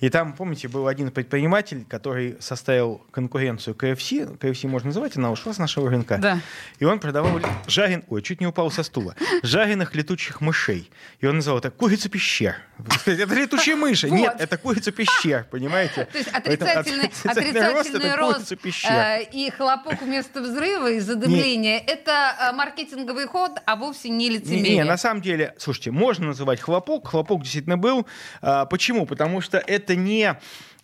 [0.00, 5.52] И там, помните, был один предприниматель, который составил конкуренцию KFC, KFC можно называть, она ушла
[5.52, 6.18] с нашего рынка.
[6.18, 6.40] Да.
[6.78, 8.02] И он продавал жарен...
[8.08, 9.14] Ой, чуть не упал со стула.
[9.42, 10.90] Жареных летучих мышей.
[11.20, 12.56] И он называл это курица пещер.
[13.06, 14.08] Это летучие мыши.
[14.08, 15.97] Нет, это курица пещер, понимаете?
[16.06, 23.26] То есть отрицательный, отрицательный рост э, и хлопок вместо взрыва и задымления это э, маркетинговый
[23.26, 24.74] ход, а вовсе не Не, лицемерие.
[24.76, 27.08] не, на самом деле, слушайте, можно называть хлопок.
[27.08, 28.06] Хлопок действительно был.
[28.42, 29.06] А, почему?
[29.06, 30.38] Потому что это не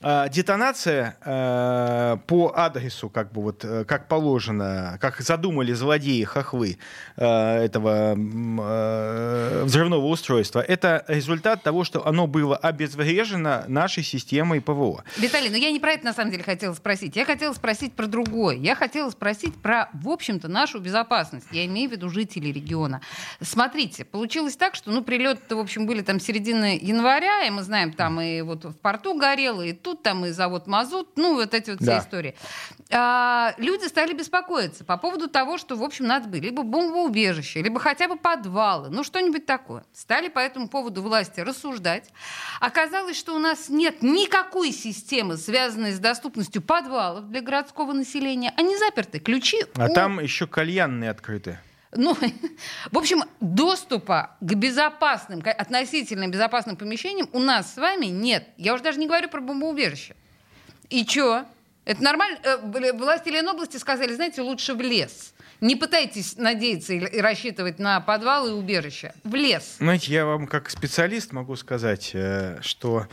[0.07, 6.76] а, детонация а, по адресу, как бы вот, э, как положено, как задумали злодеи хохлы
[7.16, 8.14] а, этого
[9.64, 10.61] взрывного устройства.
[10.61, 15.05] Это результат того, что оно было обезврежено нашей системой ПВО.
[15.16, 17.16] Виталий, но я не про это на самом деле хотела спросить.
[17.16, 18.57] Я хотела спросить про другое.
[18.57, 21.46] Я хотела спросить про, в общем-то, нашу безопасность.
[21.50, 23.00] Я имею в виду жителей региона.
[23.40, 27.92] Смотрите, получилось так, что, ну, прилеты, в общем, были там середины января, и мы знаем,
[27.92, 31.70] там и вот в порту горело, и тут там и завод Мазут, ну, вот эти
[31.70, 31.99] вот все Да.
[31.99, 32.34] истории.
[32.90, 37.80] А, люди стали беспокоиться по поводу того, что, в общем, надо бы либо бомбоубежище, либо
[37.80, 39.84] хотя бы подвалы, ну, что-нибудь такое.
[39.92, 42.11] Стали по этому поводу власти рассуждать.
[42.61, 48.53] Оказалось, что у нас нет никакой системы, связанной с доступностью подвалов для городского населения.
[48.57, 49.18] Они заперты.
[49.18, 51.59] Ключи А у- там еще кальянные открыты.
[51.97, 52.16] Ну,
[52.90, 58.49] в общем, доступа к безопасным, к относительно безопасным помещениям у нас с вами нет.
[58.57, 60.16] Я уже даже не говорю про бомбоубежище.
[60.90, 61.45] И чё?
[61.84, 62.38] Это нормально?
[62.42, 65.34] Э, Власти Ленобласти сказали, знаете, лучше в лес.
[65.64, 69.14] Не пытайтесь надеяться и рассчитывать на подвалы и убежища.
[69.24, 69.76] В лес.
[69.78, 73.06] Знаете, я вам как специалист могу сказать, э, что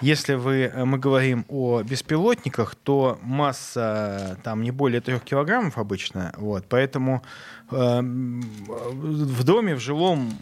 [0.00, 6.32] если вы, э, мы говорим о беспилотниках, то масса там не более трех килограммов обычно,
[6.36, 7.24] вот, поэтому
[7.72, 10.38] э, в доме, в жилом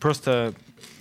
[0.00, 0.52] просто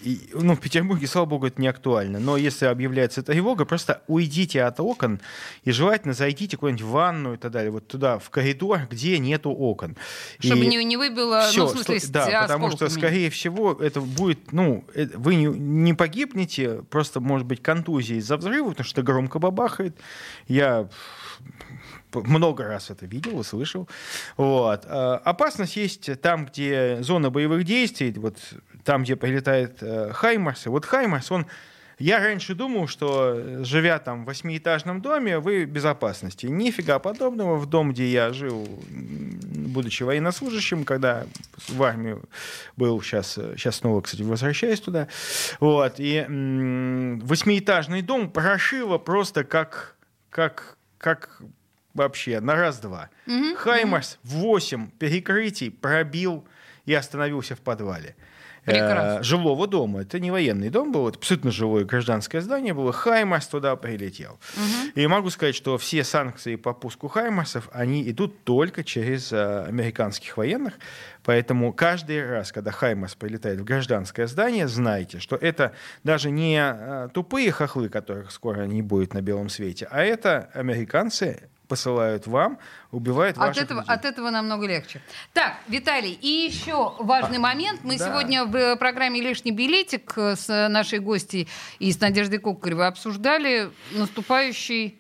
[0.03, 2.19] и, ну, в Петербурге, слава богу, это не актуально.
[2.19, 5.19] Но если объявляется тревога, просто уйдите от окон
[5.63, 9.51] и желательно зайдите куда-нибудь в ванну и так далее, вот туда, в коридор, где нету
[9.51, 9.97] окон.
[10.39, 13.73] Чтобы И- не, не выбило, Всё, ну, в смысле, с- да, потому что, скорее всего,
[13.73, 18.86] это будет, ну, э, вы не, не погибнете, просто, может быть, контузия из-за взрыва, потому
[18.86, 19.97] что громко бабахает.
[20.47, 20.89] Я
[22.14, 23.88] много раз это видел и слышал.
[24.38, 24.86] Вот.
[24.86, 28.38] А, Опасность есть там, где зона боевых действий, вот
[28.84, 30.68] там, где прилетает э, Хаймарс.
[30.68, 31.45] Вот Хаймарс, он
[31.99, 36.45] я раньше думал, что э, живя там в восьмиэтажном доме, вы в безопасности.
[36.45, 37.55] Нифига подобного.
[37.58, 39.39] В дом, где я жил, м,
[39.74, 41.26] будучи военнослужащим, когда
[41.68, 42.24] в армию
[42.76, 45.08] был, сейчас, сейчас снова, кстати, возвращаюсь туда.
[45.60, 45.95] Вот.
[45.97, 49.95] И м, восьмиэтажный дом прошило просто как,
[50.30, 51.41] как, как
[51.97, 53.09] вообще на раз-два.
[53.57, 56.45] Хаймарс 8 перекрытий пробил
[56.85, 58.15] и остановился в подвале.
[58.65, 59.23] э, Прекрасно.
[59.23, 60.01] жилого дома.
[60.01, 62.91] Это не военный дом был, это абсолютно жилое гражданское здание было.
[62.91, 64.39] Хаймарс туда прилетел.
[64.93, 70.35] И могу сказать, что все санкции по пуску Хаймарсов, они идут только через э, американских
[70.35, 70.73] военных.
[71.23, 75.71] Поэтому каждый раз, когда Хаймарс прилетает в гражданское здание, знайте, что это
[76.03, 81.49] даже не э, тупые хохлы, которых скоро не будет на белом свете, а это американцы
[81.68, 82.59] посылают вам,
[82.91, 83.93] убивают От ваших этого, людей.
[83.93, 85.01] от этого намного легче.
[85.34, 87.82] Так, Виталий, и еще важный момент.
[87.84, 88.07] Мы да.
[88.07, 91.47] сегодня в э, программе «Лишний билетик» э, с нашей гостьей
[91.80, 94.99] и с Надеждой Кокаревой обсуждали наступающий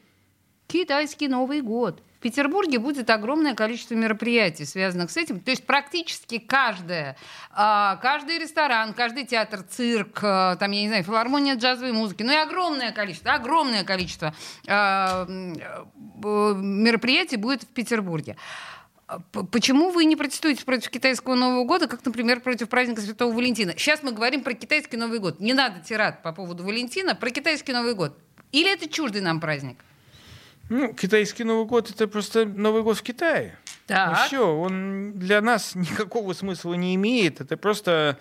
[0.67, 2.01] китайский Новый год.
[2.17, 5.39] В Петербурге будет огромное количество мероприятий, связанных с этим.
[5.39, 7.15] То есть практически каждое,
[7.51, 12.31] а, каждый ресторан, каждый театр, цирк, а, там, я не знаю, филармония джазовой музыки, ну
[12.31, 14.33] и огромное количество, огромное количество
[14.67, 15.83] а, э,
[16.55, 18.35] мероприятий будет в Петербурге.
[19.51, 23.73] Почему вы не протестуете против китайского Нового года, как, например, против праздника Святого Валентина?
[23.77, 25.39] Сейчас мы говорим про китайский Новый год.
[25.39, 28.17] Не надо тират по поводу Валентина, про китайский Новый год.
[28.51, 29.77] Или это чуждый нам праздник?
[30.69, 33.57] Ну, китайский Новый год это просто Новый год в Китае.
[33.87, 34.27] Так.
[34.27, 37.39] все, он для нас никакого смысла не имеет.
[37.39, 38.17] Это просто.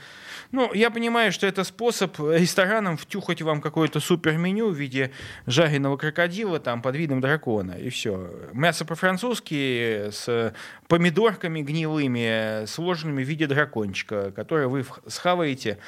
[0.52, 5.10] Ну, я понимаю, что это способ ресторанам втюхать вам какое-то суперменю в виде
[5.46, 7.72] жареного крокодила там под видом дракона.
[7.72, 8.30] И все.
[8.52, 10.54] Мясо по-французски с
[10.86, 15.78] помидорками гнилыми, сложенными в виде дракончика, которое вы схаваете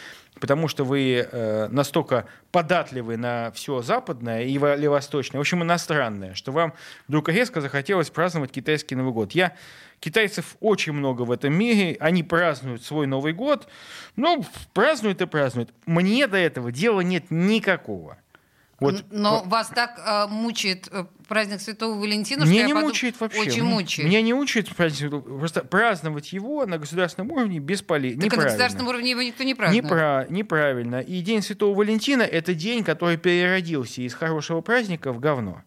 [0.40, 6.52] потому что вы э, настолько податливы на все западное и восточное, в общем, иностранное, что
[6.52, 6.74] вам
[7.06, 9.32] вдруг резко захотелось праздновать китайский Новый год.
[9.32, 9.54] Я
[10.00, 13.68] Китайцев очень много в этом мире, они празднуют свой Новый год,
[14.14, 15.70] ну, празднуют и празднуют.
[15.86, 18.16] Мне до этого дела нет никакого.
[18.80, 22.82] Вот Но вас так э, мучает э, праздник Святого Валентина, что Меня я не подум-
[22.88, 23.40] мучает вообще.
[23.40, 24.08] Очень мучает.
[24.08, 25.10] Меня не мучает праздник.
[25.24, 28.22] Просто праздновать его на государственном уровне бесполезно.
[28.22, 29.84] Так на государственном уровне его никто не празднует.
[29.84, 31.00] Непра- неправильно.
[31.00, 35.62] И День Святого Валентина– это день, который переродился из хорошего праздника в говно.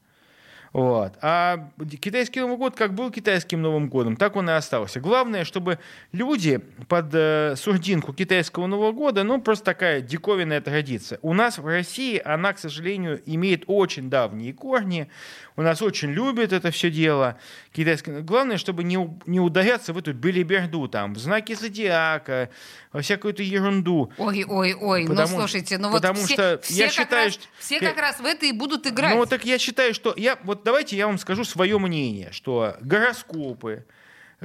[0.73, 1.15] Вот.
[1.21, 1.69] А
[1.99, 5.01] китайский Новый год как был китайским Новым годом, так он и остался.
[5.01, 5.79] Главное, чтобы
[6.13, 11.19] люди под э, сурдинку китайского Нового года, ну, просто такая диковинная традиция.
[11.21, 15.09] У нас в России она, к сожалению, имеет очень давние корни.
[15.55, 17.37] У нас очень любят это все дело.
[17.73, 18.21] Китайское.
[18.21, 22.49] Главное, чтобы не, не ударяться в эту белиберду, там, в знаки зодиака,
[22.93, 24.11] во всякую эту ерунду.
[24.17, 27.33] Ой, ой, ой, ну слушайте, ну вот потому все, что все я как считаю, раз,
[27.33, 29.15] что- все как раз в это и будут играть.
[29.15, 30.13] Ну, так я считаю, что...
[30.15, 33.85] Я, вот давайте я вам скажу свое мнение, что гороскопы,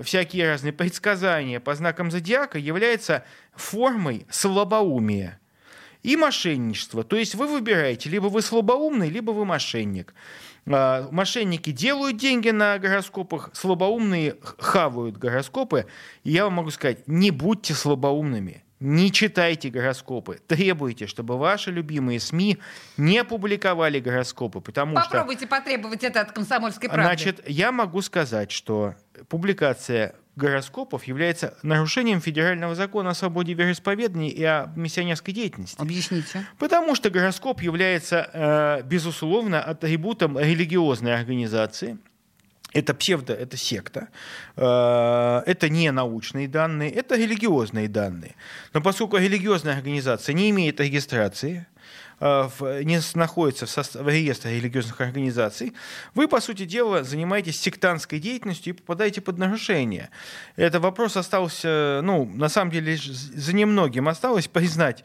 [0.01, 5.39] всякие разные предсказания по знакам зодиака являются формой слабоумия
[6.03, 7.03] и мошенничества.
[7.03, 10.15] То есть вы выбираете, либо вы слабоумный, либо вы мошенник.
[10.69, 15.87] А, Мошенники делают деньги на гороскопах, слабоумные хавают гороскопы.
[16.25, 18.63] И я вам могу сказать, не будьте слабоумными.
[18.79, 20.39] Не читайте гороскопы.
[20.47, 22.59] Требуйте, чтобы ваши любимые СМИ
[22.99, 25.09] не публиковали гороскопы, потому что...
[25.09, 27.05] Попробуйте потребовать это от комсомольской правды.
[27.05, 28.95] Значит, я могу сказать, что
[29.29, 35.81] публикация гороскопов является нарушением федерального закона о свободе вероисповедания и о миссионерской деятельности.
[35.81, 36.47] Объясните.
[36.59, 41.99] Потому что гороскоп является, э, безусловно, атрибутом религиозной организации.
[42.73, 44.09] Это псевдо, это секта.
[44.57, 48.35] Э, Это не научные данные, это религиозные данные.
[48.75, 51.67] Но поскольку религиозная организация не имеет регистрации,
[52.21, 55.75] не с- находится в, состав- реестре религиозных организаций,
[56.15, 60.09] вы, по сути дела, занимаетесь сектантской деятельностью и попадаете под нарушение.
[60.57, 65.05] Это вопрос остался, ну, на самом деле, за немногим осталось признать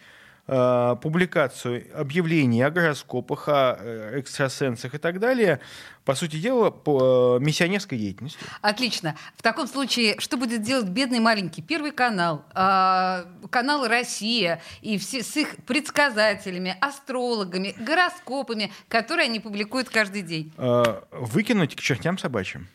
[0.52, 5.62] э, публикацию объявлений о гороскопах, о э, экстрасенсах и так далее,
[6.04, 8.40] по сути дела, по э, миссионерской деятельности.
[8.62, 9.16] Отлично.
[9.38, 15.24] В таком случае, что будет делать бедный маленький Первый канал, а, канал Россия и все
[15.24, 20.54] с их предсказателями, астрологами, гороскопами, которые они публикуют каждый день?
[20.58, 22.68] Э, Выкинуть к чертям собачьим.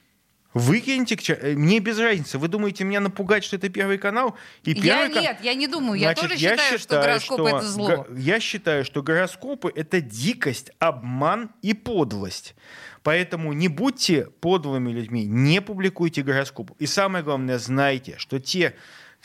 [0.56, 2.38] Выкиньте э, Мне без разницы.
[2.38, 4.36] Вы думаете меня напугать, что это Первый канал?
[4.64, 6.00] И Я первый ка- нет, я не думаю.
[6.00, 8.06] Я Значит, тоже считаю, что гороскопы что это зло.
[8.16, 12.54] Я считаю, что гороскопы это дикость, обман и подлость.
[13.02, 16.74] Поэтому не будьте подлыми людьми, не публикуйте гороскопы.
[16.78, 18.74] И самое главное, знайте, что те,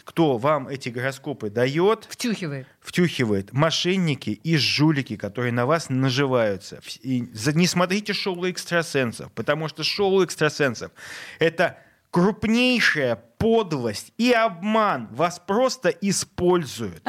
[0.04, 2.68] кто вам эти гороскопы дает, Втюхивает.
[2.80, 6.82] втюхивает мошенники и жулики, которые на вас наживаются.
[7.02, 7.22] И
[7.54, 10.92] не смотрите шоу экстрасенсов, потому что шоу экстрасенсов—
[11.40, 11.78] это
[12.12, 15.08] крупнейшая подлость и обман.
[15.12, 17.02] Вас просто используют.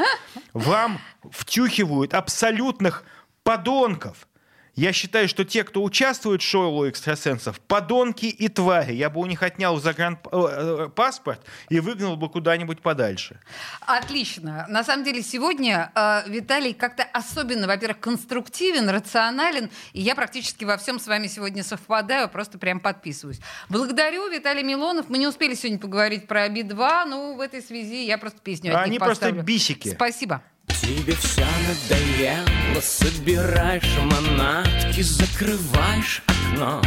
[0.53, 3.05] Вам втюхивают абсолютных
[3.43, 4.29] подонков.
[4.75, 8.95] Я считаю, что те, кто участвует в шоу экстрасенсов, подонки и твари.
[8.95, 13.39] Я бы у них отнял загранпаспорт и выгнал бы куда-нибудь подальше.
[13.83, 14.65] Отлично.
[14.71, 20.79] На самом деле сегодня э, Виталий как-то особенно, во-первых, конструктивен, рационален, и я практически во
[20.79, 23.41] всем с вами сегодня совпадаю, просто прям подписываюсь.
[23.69, 25.11] Благодарю, Виталий Милонов.
[25.11, 28.77] Мы не успели сегодня поговорить про Би-2, но в этой связи я просто песню от
[28.77, 29.43] А них они просто поставлю.
[29.43, 29.89] бисики.
[29.91, 30.43] Спасибо.
[30.83, 36.83] Тебе все надоело, собираешь манатки, закрываешь окно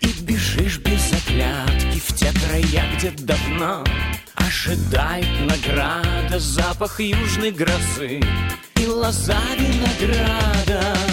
[0.00, 3.84] И бежишь без оглядки в те края, где давно
[4.34, 8.20] Ожидает награда, запах южной грозы
[8.76, 11.07] И лоза винограда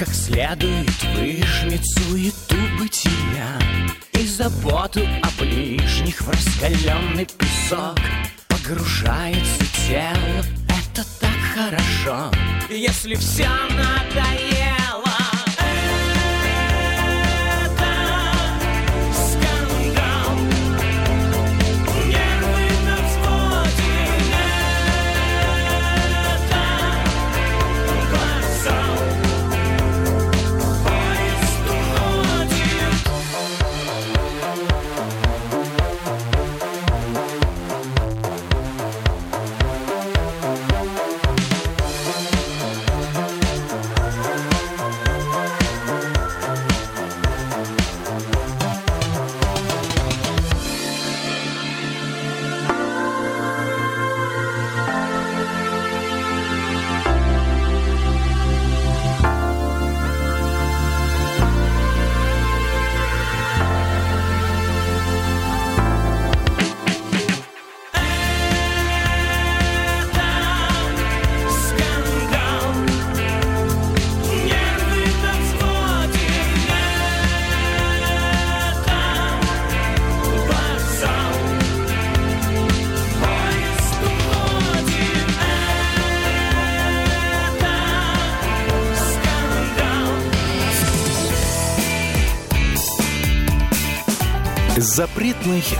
[0.00, 3.60] как следует выжмет суету бытия
[4.12, 7.98] И заботу о ближних в раскаленный песок.
[8.48, 12.30] Погружается тело, это так хорошо.
[12.70, 13.46] Если все
[13.76, 14.59] надоело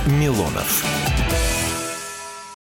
[0.06, 0.99] Милонов.